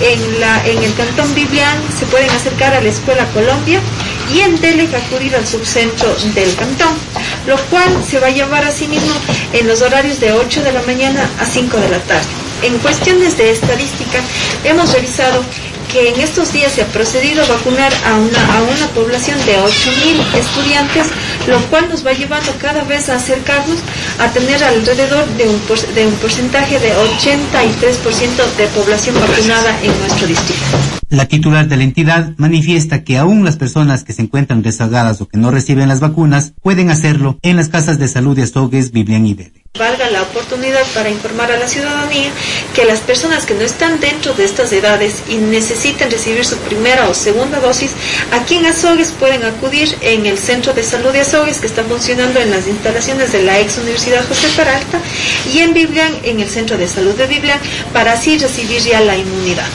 [0.00, 3.80] en, la, en el Cantón Biblián se pueden acercar a la Escuela Colombia
[4.32, 6.94] y en Delec acudir al subcentro del cantón,
[7.46, 9.14] lo cual se va a llevar a sí mismo
[9.52, 12.26] en los horarios de 8 de la mañana a 5 de la tarde.
[12.62, 14.20] En cuestiones de estadística,
[14.64, 15.44] hemos revisado
[15.92, 19.58] que en estos días se ha procedido a vacunar a una, a una población de
[19.58, 21.06] 8.000 estudiantes,
[21.46, 23.78] lo cual nos va llevando cada vez a acercarnos
[24.18, 25.60] a tener alrededor de un,
[25.94, 31.03] de un porcentaje de 83% de población vacunada en nuestro distrito.
[31.08, 35.28] La titular de la entidad manifiesta que aún las personas que se encuentran rezagadas o
[35.28, 39.26] que no reciben las vacunas pueden hacerlo en las casas de salud de Azogues, Biblián
[39.26, 42.30] y Dele valga la oportunidad para informar a la ciudadanía
[42.76, 47.08] que las personas que no están dentro de estas edades y necesiten recibir su primera
[47.08, 47.90] o segunda dosis,
[48.30, 52.38] aquí en Azogues pueden acudir en el Centro de Salud de Azogues que está funcionando
[52.38, 55.00] en las instalaciones de la ex Universidad José Peralta
[55.52, 57.58] y en Biblián, en el Centro de Salud de Biblián,
[57.92, 59.66] para así recibir ya la inmunidad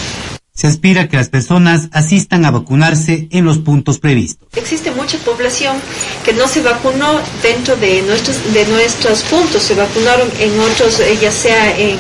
[0.60, 4.46] se aspira a que las personas asistan a vacunarse en los puntos previstos.
[4.58, 5.78] Existe mucha población
[6.26, 11.18] que no se vacunó dentro de nuestros, de nuestros puntos, se vacunaron en otros, eh,
[11.22, 11.98] ya sea en,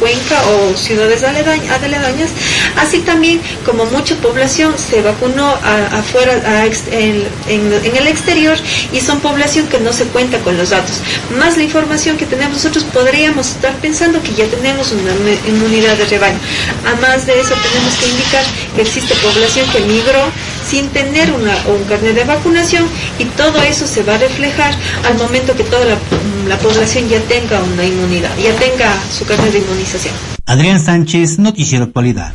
[0.00, 2.30] Cuenca o ciudades aledañas,
[2.76, 8.56] así también como mucha población se vacunó afuera, en, el exterior
[8.92, 11.00] y son población que no se cuenta con los datos.
[11.38, 15.12] Más la información que tenemos nosotros podríamos estar pensando que ya tenemos una
[15.48, 16.38] inmunidad de rebaño.
[16.84, 18.44] Además de eso, tenemos que indicar
[18.74, 20.20] que existe población que migró
[20.68, 22.84] sin tener una, un carnet de vacunación
[23.18, 24.74] y todo eso se va a reflejar
[25.06, 29.58] al momento que toda la, población ya tenga una inmunidad, ya tenga su carnet de
[29.58, 30.14] inmunización.
[30.46, 32.32] Adrián Sánchez, Noticiero Actualidad.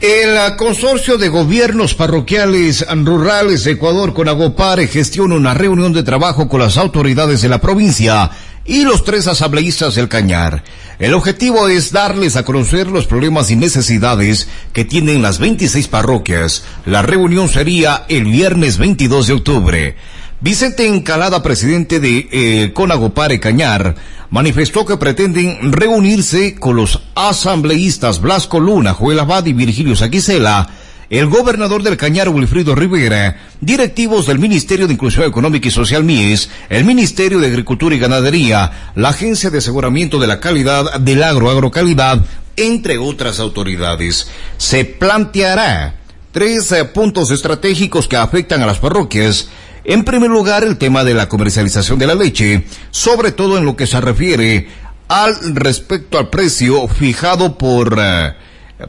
[0.00, 6.48] El consorcio de gobiernos parroquiales rurales de Ecuador con Agopare gestiona una reunión de trabajo
[6.48, 8.30] con las autoridades de la provincia
[8.64, 10.62] y los tres asambleístas del Cañar.
[10.98, 16.64] El objetivo es darles a conocer los problemas y necesidades que tienen las 26 parroquias.
[16.86, 19.96] La reunión sería el viernes 22 de octubre.
[20.40, 23.94] Vicente Encalada, presidente de eh, Conagopare Cañar,
[24.30, 30.68] manifestó que pretenden reunirse con los asambleístas Blasco Luna, Joel Abad y Virgilio Saquicela
[31.10, 36.50] el gobernador del Cañar, Wilfrido Rivera, directivos del Ministerio de Inclusión Económica y Social MIES,
[36.68, 41.50] el Ministerio de Agricultura y Ganadería, la Agencia de Aseguramiento de la Calidad del Agro
[41.50, 42.24] Agrocalidad,
[42.56, 44.28] entre otras autoridades.
[44.58, 45.94] Se planteará
[46.32, 49.48] tres eh, puntos estratégicos que afectan a las parroquias.
[49.84, 53.76] En primer lugar, el tema de la comercialización de la leche, sobre todo en lo
[53.76, 54.68] que se refiere
[55.08, 58.34] al respecto al precio fijado por eh,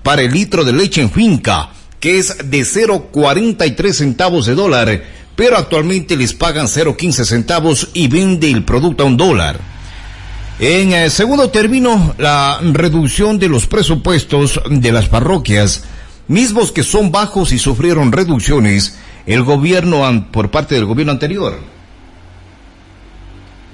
[0.03, 1.69] para el litro de leche en finca
[1.99, 5.03] que es de 0.43 centavos de dólar,
[5.35, 9.59] pero actualmente les pagan 0.15 centavos y vende el producto a un dólar.
[10.59, 15.83] En el eh, segundo término, la reducción de los presupuestos de las parroquias,
[16.27, 21.57] mismos que son bajos y sufrieron reducciones el gobierno por parte del gobierno anterior.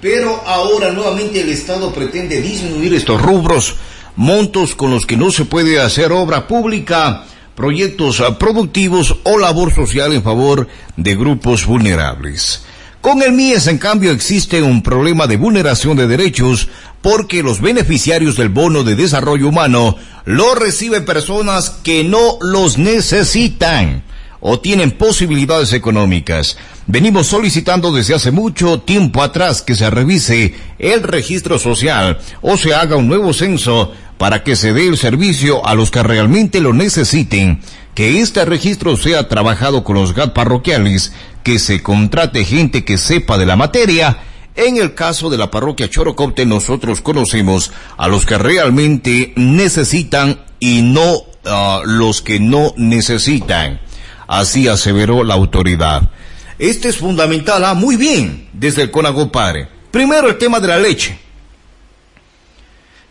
[0.01, 3.75] Pero ahora nuevamente el Estado pretende disminuir estos rubros,
[4.15, 10.13] montos con los que no se puede hacer obra pública proyectos productivos o labor social
[10.13, 12.63] en favor de grupos vulnerables.
[13.01, 16.69] Con el MIES, en cambio, existe un problema de vulneración de derechos
[17.03, 19.95] porque los beneficiarios del bono de desarrollo humano
[20.25, 24.03] lo reciben personas que no los necesitan
[24.39, 26.57] o tienen posibilidades económicas.
[26.87, 32.75] Venimos solicitando desde hace mucho tiempo atrás que se revise el registro social o se
[32.75, 36.73] haga un nuevo censo para que se dé el servicio a los que realmente lo
[36.73, 37.59] necesiten.
[37.95, 41.13] que este registro sea trabajado con los GAT parroquiales,
[41.43, 44.17] que se contrate gente que sepa de la materia.
[44.53, 50.81] En el caso de la parroquia Chorocopte, nosotros conocemos a los que realmente necesitan y
[50.81, 53.79] no a los que no necesitan.
[54.27, 56.09] Así aseveró la autoridad.
[56.57, 59.67] Este es fundamental, ah, muy bien, desde el Conagopare.
[59.91, 61.17] Primero el tema de la leche.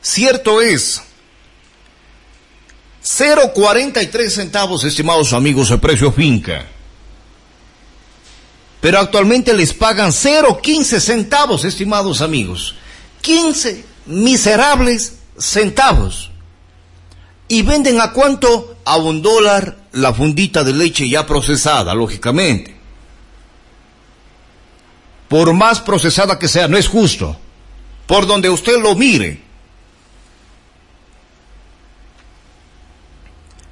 [0.00, 1.02] Cierto es,
[3.02, 6.66] 0.43 centavos, estimados amigos, el precio finca.
[8.80, 12.74] Pero actualmente les pagan 0.15 centavos, estimados amigos.
[13.20, 16.30] 15 miserables centavos.
[17.48, 18.76] ¿Y venden a cuánto?
[18.86, 22.74] A un dólar la fundita de leche ya procesada, lógicamente.
[25.35, 27.36] Por más procesada que sea, no es justo.
[28.06, 29.43] Por donde usted lo mire.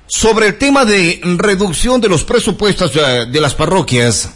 [0.09, 4.31] Sobre el tema de reducción de los presupuestos de, de las parroquias,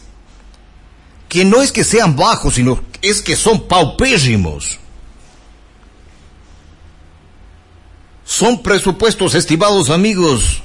[1.28, 4.78] que no es que sean bajos, sino es que son paupérrimos.
[8.24, 10.62] Son presupuestos estimados amigos.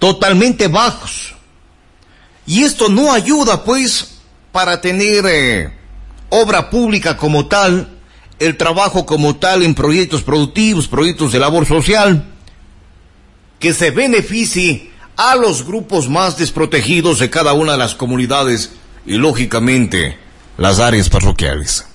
[0.00, 1.33] Totalmente bajos.
[2.46, 4.18] Y esto no ayuda pues
[4.52, 5.72] para tener eh,
[6.28, 7.98] obra pública como tal,
[8.38, 12.24] el trabajo como tal en proyectos productivos, proyectos de labor social,
[13.58, 18.72] que se beneficie a los grupos más desprotegidos de cada una de las comunidades
[19.06, 20.18] y lógicamente
[20.58, 21.86] las áreas parroquiales.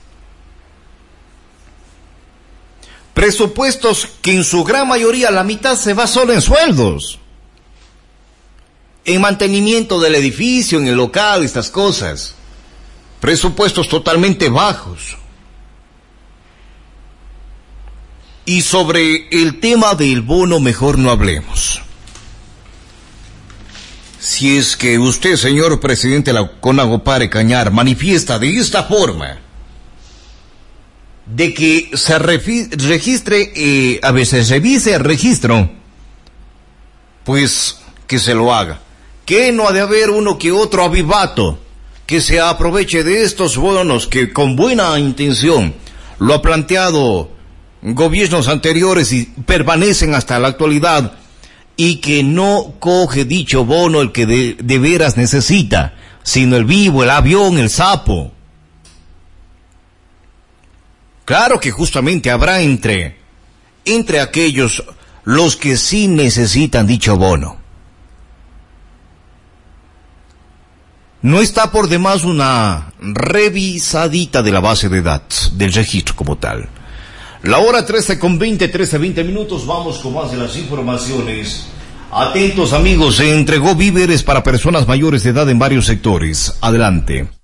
[3.14, 7.19] Presupuestos que en su gran mayoría la mitad se va solo en sueldos,
[9.06, 12.36] en mantenimiento del edificio, en el local, estas cosas.
[13.20, 15.18] Presupuestos totalmente bajos.
[18.46, 21.82] Y sobre el tema del bono mejor no hablemos.
[24.20, 29.40] Si es que usted, señor presidente de la Conagopare Cañar, manifiesta de esta forma,
[31.26, 35.70] de que se registre, eh, a veces revise el registro,
[37.24, 38.82] pues que se lo haga.
[39.30, 41.60] Que no ha de haber uno que otro avivato
[42.08, 45.76] que se aproveche de estos bonos que con buena intención
[46.18, 47.30] lo ha planteado
[47.84, 51.14] gobiernos anteriores y permanecen hasta la actualidad
[51.78, 55.94] y que no coge dicho bono el que de, de veras necesita,
[56.24, 58.32] sino el vivo, el avión, el sapo.
[61.26, 63.20] Claro que justamente habrá entre,
[63.86, 64.84] entre aquellos
[65.24, 67.69] los que sí necesitan dicho bono.
[71.22, 76.70] No está por demás una revisadita de la base de datos, del registro como tal.
[77.44, 81.68] La hora 13 con 20, 13, 20 minutos, vamos con más de las informaciones.
[82.12, 86.58] Atentos amigos, se entregó víveres para personas mayores de edad en varios sectores.
[86.62, 87.39] Adelante.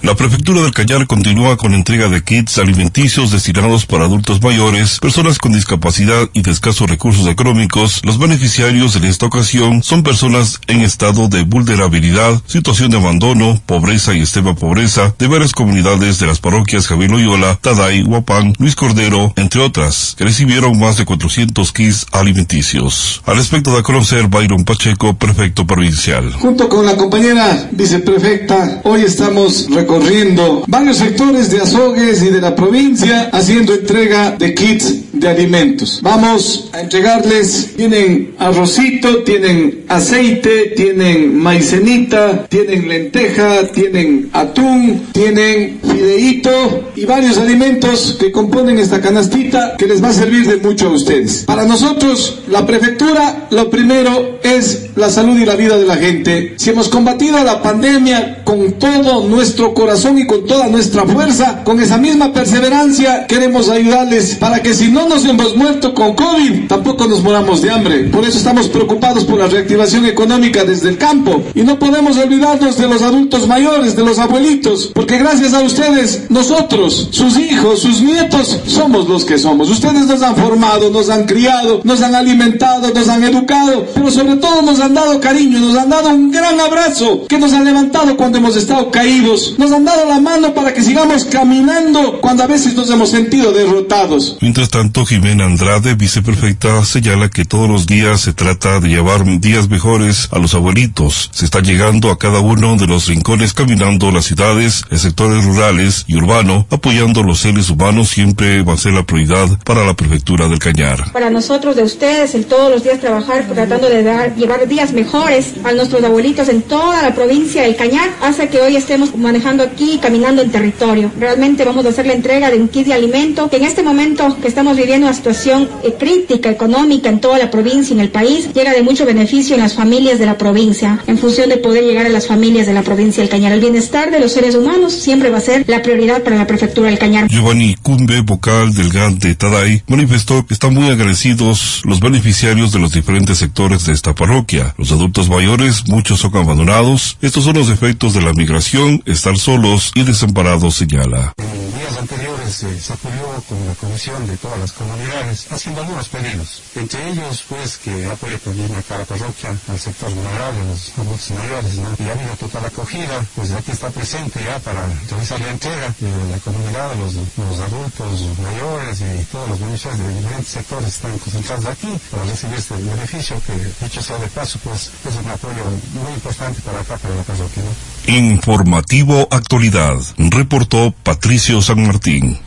[0.00, 5.38] La Prefectura del Cañar continúa con entrega de kits alimenticios destinados para adultos mayores, personas
[5.38, 8.00] con discapacidad y de escasos recursos económicos.
[8.04, 14.14] Los beneficiarios en esta ocasión son personas en estado de vulnerabilidad, situación de abandono, pobreza
[14.14, 19.32] y extrema pobreza de varias comunidades de las parroquias Javier Loyola, Taday, Huapán, Luis Cordero,
[19.34, 23.20] entre otras, que recibieron más de 400 kits alimenticios.
[23.26, 26.32] Al respecto de conocer Byron Pacheco, prefecto provincial.
[26.34, 30.64] Junto con la compañera viceprefecta, hoy estamos recorriendo.
[30.66, 36.00] Varios sectores de Azogues y de la provincia haciendo entrega de kits de alimentos.
[36.02, 46.92] Vamos a entregarles, tienen arrocito, tienen aceite, tienen maicenita, tienen lenteja, tienen atún, tienen fideíto
[46.96, 50.92] y varios alimentos que componen esta canastita que les va a servir de mucho a
[50.92, 51.44] ustedes.
[51.46, 56.54] Para nosotros, la prefectura, lo primero es la salud y la vida de la gente.
[56.56, 61.80] Si hemos combatido la pandemia con todo nuestro corazón y con toda nuestra fuerza, con
[61.80, 67.06] esa misma perseverancia queremos ayudarles para que si no nos hemos muerto con COVID, tampoco
[67.06, 68.04] nos moramos de hambre.
[68.04, 72.76] Por eso estamos preocupados por la reactivación económica desde el campo y no podemos olvidarnos
[72.76, 78.02] de los adultos mayores, de los abuelitos, porque gracias a ustedes, nosotros, sus hijos, sus
[78.02, 79.70] nietos, somos los que somos.
[79.70, 84.36] Ustedes nos han formado, nos han criado, nos han alimentado, nos han educado, pero sobre
[84.36, 88.16] todo nos han dado cariño, nos han dado un gran abrazo que nos han levantado
[88.16, 92.46] cuando hemos estado caídos, nos han dado la mano para que sigamos caminando cuando a
[92.46, 94.36] veces nos hemos sentido derrotados.
[94.40, 99.68] Mientras tanto, Jimena Andrade, viceprefecta, señala que todos los días se trata de llevar días
[99.68, 101.30] mejores a los abuelitos.
[101.32, 106.04] Se está llegando a cada uno de los rincones caminando las ciudades, en sectores rurales
[106.08, 109.94] y urbanos, apoyando a los seres humanos siempre va a ser la prioridad para la
[109.94, 111.12] prefectura del Cañar.
[111.12, 115.54] Para nosotros de ustedes, el todos los días trabajar tratando de dar, llevar días mejores
[115.64, 119.98] a nuestros abuelitos en toda la provincia del Cañar, hace que hoy estemos manejando aquí,
[120.02, 121.12] caminando en territorio.
[121.18, 124.36] Realmente vamos a hacer la entrega de un kit de alimento, que en este momento
[124.40, 128.10] que estamos viviendo una situación eh, crítica económica en toda la provincia y en el
[128.10, 131.84] país, llega de mucho beneficio en las familias de la provincia, en función de poder
[131.84, 133.52] llegar a las familias de la provincia del Cañar.
[133.52, 136.88] El bienestar de los seres humanos siempre va a ser la prioridad para la prefectura
[136.88, 137.28] del Cañar.
[137.28, 142.78] Giovanni Cumbe, vocal del GAN de Taday, manifestó que están muy agradecidos los beneficiarios de
[142.78, 144.74] los diferentes sectores de esta parroquia.
[144.78, 147.18] Los adultos mayores, muchos son abandonados.
[147.20, 151.34] Estos son los efectos de la migración, estar solos y desamparados, señala.
[151.38, 156.62] En días anteriores se acudió con la comisión de todas las comunidades haciendo algunos pedidos.
[156.74, 161.74] Entre ellos, pues, que apoye también a cada parroquia, al sector vulnerable, los adultos mayores.
[161.74, 166.30] Y ha habido total acogida, pues aquí está presente ya para realizar la entrega de
[166.30, 171.66] la comunidad, los, los adultos mayores y todos los beneficiarios de diferentes sectores están concentrados
[171.66, 175.64] aquí para recibir este beneficio que, dicho sea de paso, pues, es un apoyo
[175.94, 178.12] muy importante para acá, para la parroquia, ¿no?
[178.12, 182.37] Informativo Actualidad, reportó Patricio San Martín.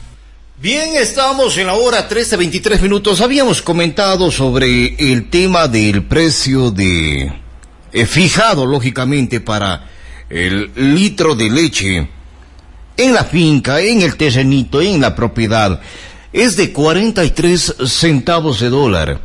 [0.62, 3.20] Bien, estamos en la hora 13.23 minutos.
[3.22, 7.34] Habíamos comentado sobre el tema del precio de
[7.92, 9.90] eh, fijado, lógicamente, para
[10.30, 12.08] el litro de leche
[12.96, 15.82] en la finca, en el terrenito, en la propiedad.
[16.32, 19.20] Es de 43 centavos de dólar,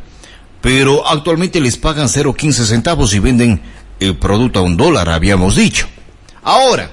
[0.59, 3.61] pero actualmente les pagan 0.15 centavos y venden
[3.99, 5.87] el producto a un dólar, habíamos dicho.
[6.41, 6.89] Ahora,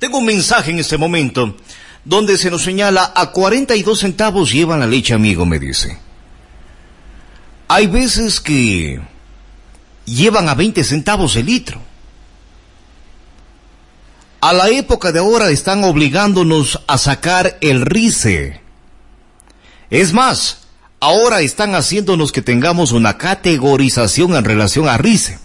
[0.00, 1.54] tengo un mensaje en este momento
[2.04, 5.98] donde se nos señala a 42 centavos llevan la leche, amigo, me dice.
[7.68, 9.00] Hay veces que
[10.06, 11.80] llevan a 20 centavos el litro.
[14.40, 18.60] A la época de ahora están obligándonos a sacar el rice.
[19.90, 20.68] Es más,
[21.00, 25.38] ahora están haciéndonos que tengamos una categorización en relación a rice.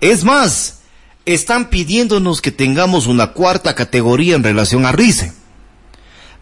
[0.00, 0.80] Es más,
[1.26, 5.32] están pidiéndonos que tengamos una cuarta categoría en relación a rice.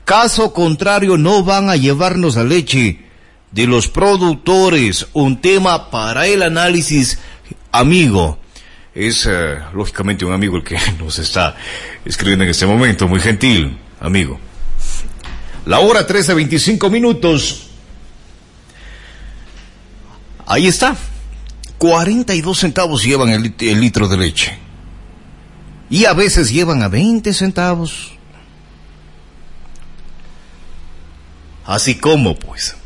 [0.05, 3.01] Caso contrario, no van a llevarnos la leche
[3.53, 7.19] de los productores, un tema para el análisis,
[7.71, 8.39] amigo.
[8.95, 11.57] Es eh, lógicamente un amigo el que nos está
[12.05, 14.41] escribiendo en este momento, muy gentil, amigo.
[15.67, 17.69] La hora 13.25 minutos.
[20.47, 20.97] Ahí está.
[21.79, 24.59] 42 centavos llevan el litro de leche.
[25.89, 28.13] Y a veces llevan a 20 centavos.
[31.65, 32.77] Así como, pues.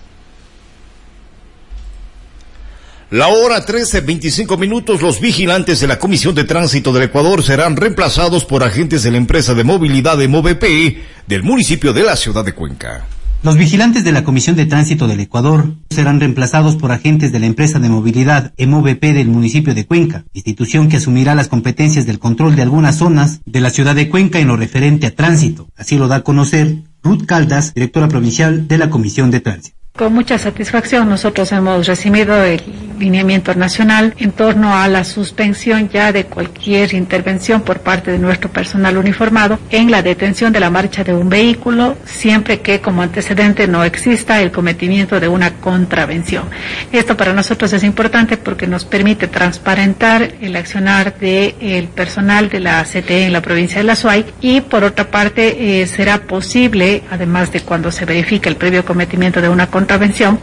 [3.10, 7.76] La hora 13, 25 minutos, los vigilantes de la Comisión de Tránsito del Ecuador serán
[7.76, 12.44] reemplazados por agentes de la empresa de movilidad de MOVP del municipio de la ciudad
[12.44, 13.06] de Cuenca.
[13.42, 17.46] Los vigilantes de la Comisión de Tránsito del Ecuador serán reemplazados por agentes de la
[17.46, 22.56] empresa de movilidad MOVP del municipio de Cuenca, institución que asumirá las competencias del control
[22.56, 25.68] de algunas zonas de la ciudad de Cuenca en lo referente a tránsito.
[25.76, 29.76] Así lo da a conocer Ruth Caldas, directora provincial de la Comisión de Tránsito.
[29.96, 32.60] Con mucha satisfacción nosotros hemos recibido el
[32.98, 38.50] lineamiento nacional en torno a la suspensión ya de cualquier intervención por parte de nuestro
[38.50, 43.66] personal uniformado en la detención de la marcha de un vehículo siempre que como antecedente
[43.68, 46.44] no exista el cometimiento de una contravención.
[46.92, 52.84] Esto para nosotros es importante porque nos permite transparentar el accionar del personal de la
[52.84, 57.52] CTE en la provincia de La Suay y por otra parte eh, será posible, además
[57.52, 59.85] de cuando se verifique el previo cometimiento de una contravención,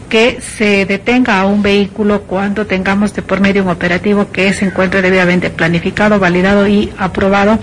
[0.10, 4.66] que se detenga a un vehículo cuando tengamos de por medio un operativo que se
[4.66, 7.60] encuentre debidamente planificado, validado y aprobado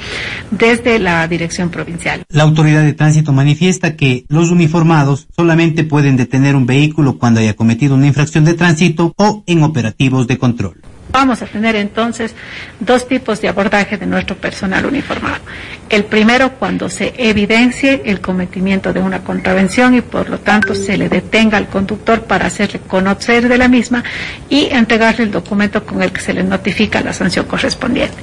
[0.50, 2.22] desde la dirección provincial.
[2.28, 7.54] La autoridad de tránsito manifiesta que los uniformados solamente pueden detener un vehículo cuando haya
[7.54, 10.89] cometido una infracción de tránsito o en operativos de control.
[11.12, 12.34] Vamos a tener entonces
[12.78, 15.38] dos tipos de abordaje de nuestro personal uniformado.
[15.88, 20.96] El primero, cuando se evidencie el cometimiento de una contravención y por lo tanto se
[20.96, 24.04] le detenga al conductor para hacerle conocer de la misma
[24.48, 28.16] y entregarle el documento con el que se le notifica la sanción correspondiente.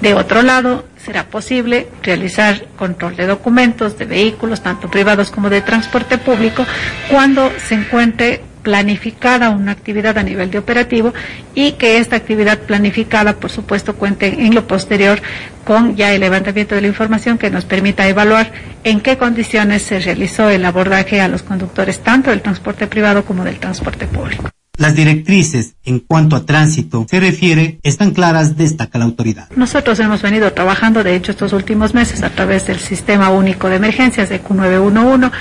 [0.00, 5.60] De otro lado, será posible realizar control de documentos de vehículos, tanto privados como de
[5.60, 6.64] transporte público,
[7.10, 11.12] cuando se encuentre planificada una actividad a nivel de operativo
[11.54, 15.20] y que esta actividad planificada, por supuesto, cuente en lo posterior
[15.64, 18.52] con ya el levantamiento de la información que nos permita evaluar
[18.84, 23.44] en qué condiciones se realizó el abordaje a los conductores tanto del transporte privado como
[23.44, 24.50] del transporte público.
[24.78, 29.48] Las directrices en cuanto a tránsito se refiere están claras, destaca la autoridad.
[29.56, 33.76] Nosotros hemos venido trabajando, de hecho, estos últimos meses a través del Sistema Único de
[33.76, 35.32] Emergencias de Q911.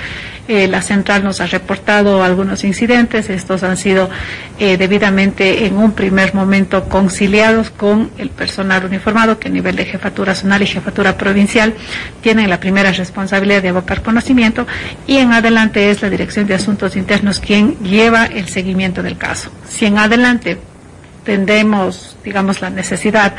[0.48, 3.30] Eh, la central nos ha reportado algunos incidentes.
[3.30, 4.10] Estos han sido
[4.60, 9.86] eh, debidamente en un primer momento conciliados con el personal uniformado que a nivel de
[9.86, 11.74] jefatura zonal y jefatura provincial
[12.22, 14.66] tienen la primera responsabilidad de abocar conocimiento
[15.06, 19.27] y en adelante es la Dirección de Asuntos Internos quien lleva el seguimiento del caso.
[19.68, 20.58] Si en adelante
[21.28, 23.36] tendremos, digamos, la necesidad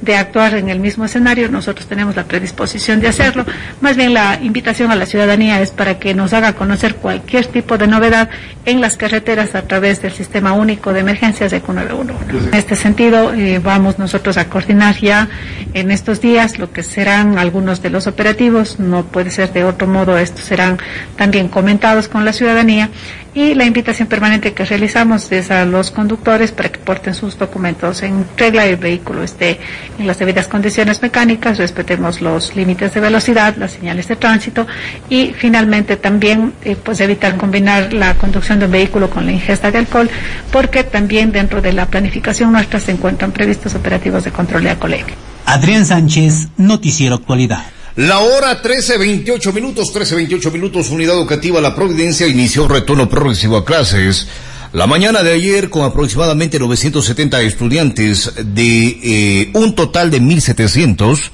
[0.00, 3.44] de actuar en el mismo escenario, nosotros tenemos la predisposición de hacerlo.
[3.80, 7.78] Más bien la invitación a la ciudadanía es para que nos haga conocer cualquier tipo
[7.78, 8.30] de novedad
[8.64, 12.48] en las carreteras a través del Sistema Único de Emergencias de Q911.
[12.48, 15.28] En este sentido, eh, vamos nosotros a coordinar ya
[15.74, 19.88] en estos días lo que serán algunos de los operativos, no puede ser de otro
[19.88, 20.78] modo, estos serán
[21.16, 22.88] también comentados con la ciudadanía
[23.34, 28.02] y la invitación permanente que realizamos es a los conductores para que porten sus documentos
[28.02, 29.58] en regla y el vehículo esté
[29.98, 34.66] en las debidas condiciones mecánicas, respetemos los límites de velocidad, las señales de tránsito
[35.08, 39.70] y finalmente también eh, pues evitar combinar la conducción de un vehículo con la ingesta
[39.70, 40.10] de alcohol
[40.50, 45.14] porque también dentro de la planificación nuestra se encuentran previstos operativos de control de alcoholemia.
[45.46, 47.64] Adrián Sánchez, Noticiero Actualidad.
[47.96, 54.28] La hora 13.28 minutos, 13.28 minutos, Unidad Educativa La Providencia inició retorno progresivo a clases.
[54.72, 61.32] La mañana de ayer, con aproximadamente 970 estudiantes de eh, un total de 1.700,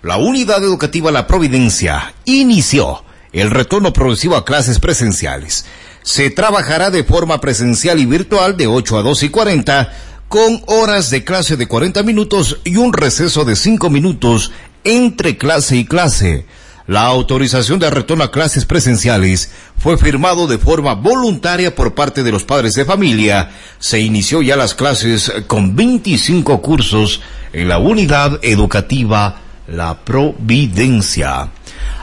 [0.00, 5.66] la Unidad Educativa La Providencia inició el retorno progresivo a clases presenciales.
[6.02, 9.92] Se trabajará de forma presencial y virtual de 8 a 2 y 40,
[10.28, 14.52] con horas de clase de 40 minutos y un receso de 5 minutos
[14.84, 16.46] entre clase y clase.
[16.88, 22.32] La autorización de retorno a clases presenciales fue firmado de forma voluntaria por parte de
[22.32, 23.50] los padres de familia.
[23.78, 27.20] Se inició ya las clases con 25 cursos
[27.52, 31.50] en la unidad educativa La Providencia.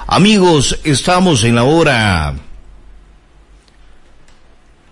[0.06, 2.36] Amigos, estamos en la hora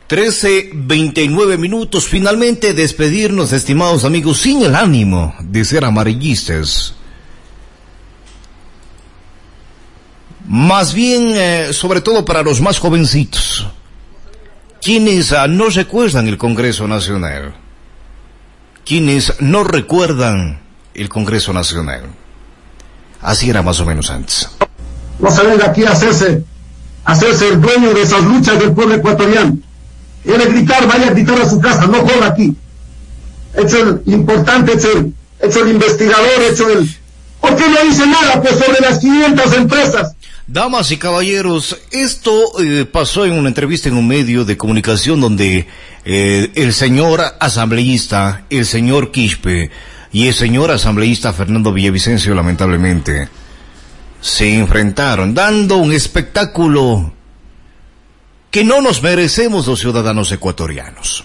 [0.10, 2.08] 13.29 minutos.
[2.08, 6.96] Finalmente despedirnos, estimados amigos, sin el ánimo de ser amarillistas.
[10.48, 13.68] Más bien, eh, sobre todo para los más jovencitos,
[14.82, 17.54] quienes ah, no recuerdan el Congreso Nacional,
[18.86, 20.60] quienes no recuerdan
[20.94, 22.04] el Congreso Nacional.
[23.22, 24.50] Así era más o menos antes.
[25.20, 26.44] No se venga aquí a hacerse,
[27.06, 29.58] a hacerse el dueño de esas luchas del pueblo ecuatoriano.
[30.24, 32.56] Quiere gritar, vaya a gritar a su casa, no joda aquí.
[33.56, 36.90] Hecho el importante, hecho el, hecho el investigador, hecho el...
[37.40, 40.16] ¿Por qué no dice nada pues sobre las 500 empresas?
[40.46, 45.68] Damas y caballeros, esto eh, pasó en una entrevista en un medio de comunicación donde
[46.04, 49.72] eh, el señor asambleísta, el señor Quispe
[50.12, 53.30] y el señor asambleísta Fernando Villavicencio lamentablemente
[54.20, 57.14] se enfrentaron dando un espectáculo
[58.52, 61.24] que no nos merecemos los ciudadanos ecuatorianos.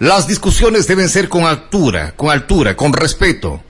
[0.00, 3.62] Las discusiones deben ser con altura, con altura, con respeto.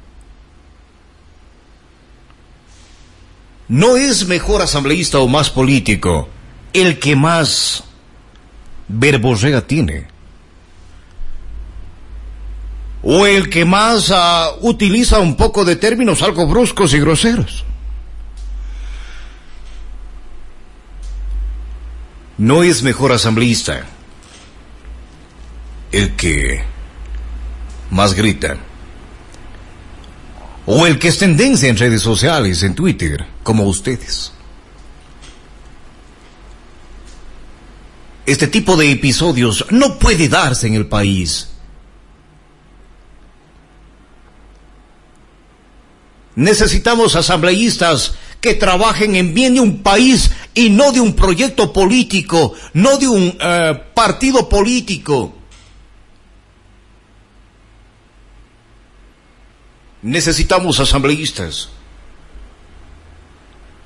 [3.69, 6.29] No es mejor asambleísta o más político
[6.73, 7.85] el que más
[8.89, 10.07] verborrea tiene.
[13.03, 17.65] O el que más uh, utiliza un poco de términos algo bruscos y groseros.
[22.39, 23.85] No es mejor asambleísta
[25.93, 26.63] el que
[27.91, 28.59] más grita
[30.71, 34.33] o el que es tendencia en redes sociales, en Twitter, como ustedes.
[38.27, 41.49] Este tipo de episodios no puede darse en el país.
[46.35, 48.13] Necesitamos asambleístas
[48.43, 53.09] que trabajen en bien de un país y no de un proyecto político, no de
[53.09, 55.38] un uh, partido político.
[60.03, 61.71] Necesitamos asambleístas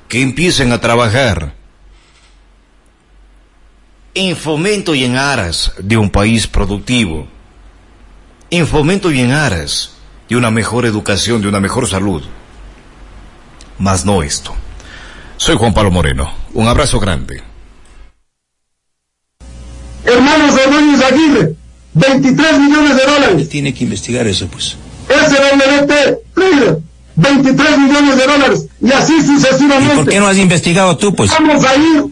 [0.09, 1.55] que empiecen a trabajar
[4.15, 7.27] en fomento y en aras de un país productivo,
[8.51, 9.93] en fomento y en aras
[10.29, 12.23] de una mejor educación, de una mejor salud.
[13.79, 14.55] Más no esto.
[15.39, 16.33] Soy Juan Pablo Moreno.
[16.53, 17.43] Un abrazo grande.
[20.05, 21.55] Hermanos Hernández Aguirre,
[21.95, 23.37] 23 millones de dólares.
[23.39, 24.77] Él tiene que investigar eso, pues.
[25.29, 25.93] SWT,
[26.35, 26.79] Trader,
[27.17, 29.95] 23 millones de dólares y así sucesivamente.
[29.95, 31.31] ¿Y por qué no has investigado tú, pues?
[31.31, 32.05] Vamos a ir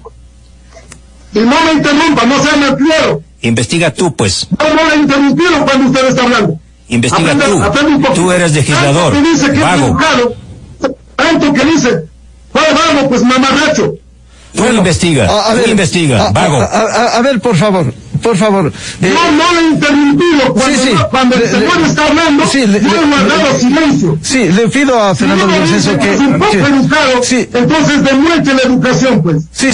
[1.32, 3.22] Y no me interrumpa, no sea malcriado.
[3.42, 4.46] Investiga tú, pues.
[4.58, 6.58] No, no le interrumpieron cuando usted está hablando.
[6.88, 8.00] Investiga Aprenda- tú.
[8.02, 8.14] poco.
[8.14, 9.12] Tú eres legislador.
[9.12, 9.86] Tanto que dice que es Vago.
[9.86, 10.34] educado,
[11.16, 12.04] tanto que dice,
[12.52, 13.94] pues vamos, pues mamarracho.
[14.54, 15.26] Tú investiga.
[15.26, 16.26] A- a tú ver, investiga.
[16.26, 16.56] a- Vago.
[16.60, 18.72] A, a- a ver, por favor, por favor.
[19.02, 20.94] Eh, No, no le he interrumpido cuando, Sí, sí.
[21.10, 24.18] cuando el Le- señor le- está hablando, sí, le- yo he guardado le- silencio.
[24.22, 26.14] Sí, le pido a Si Fernando no me Villavicencio que...
[26.14, 29.42] es un poco que- educado, sí, entonces demuestre la educación, pues.
[29.52, 29.68] sí,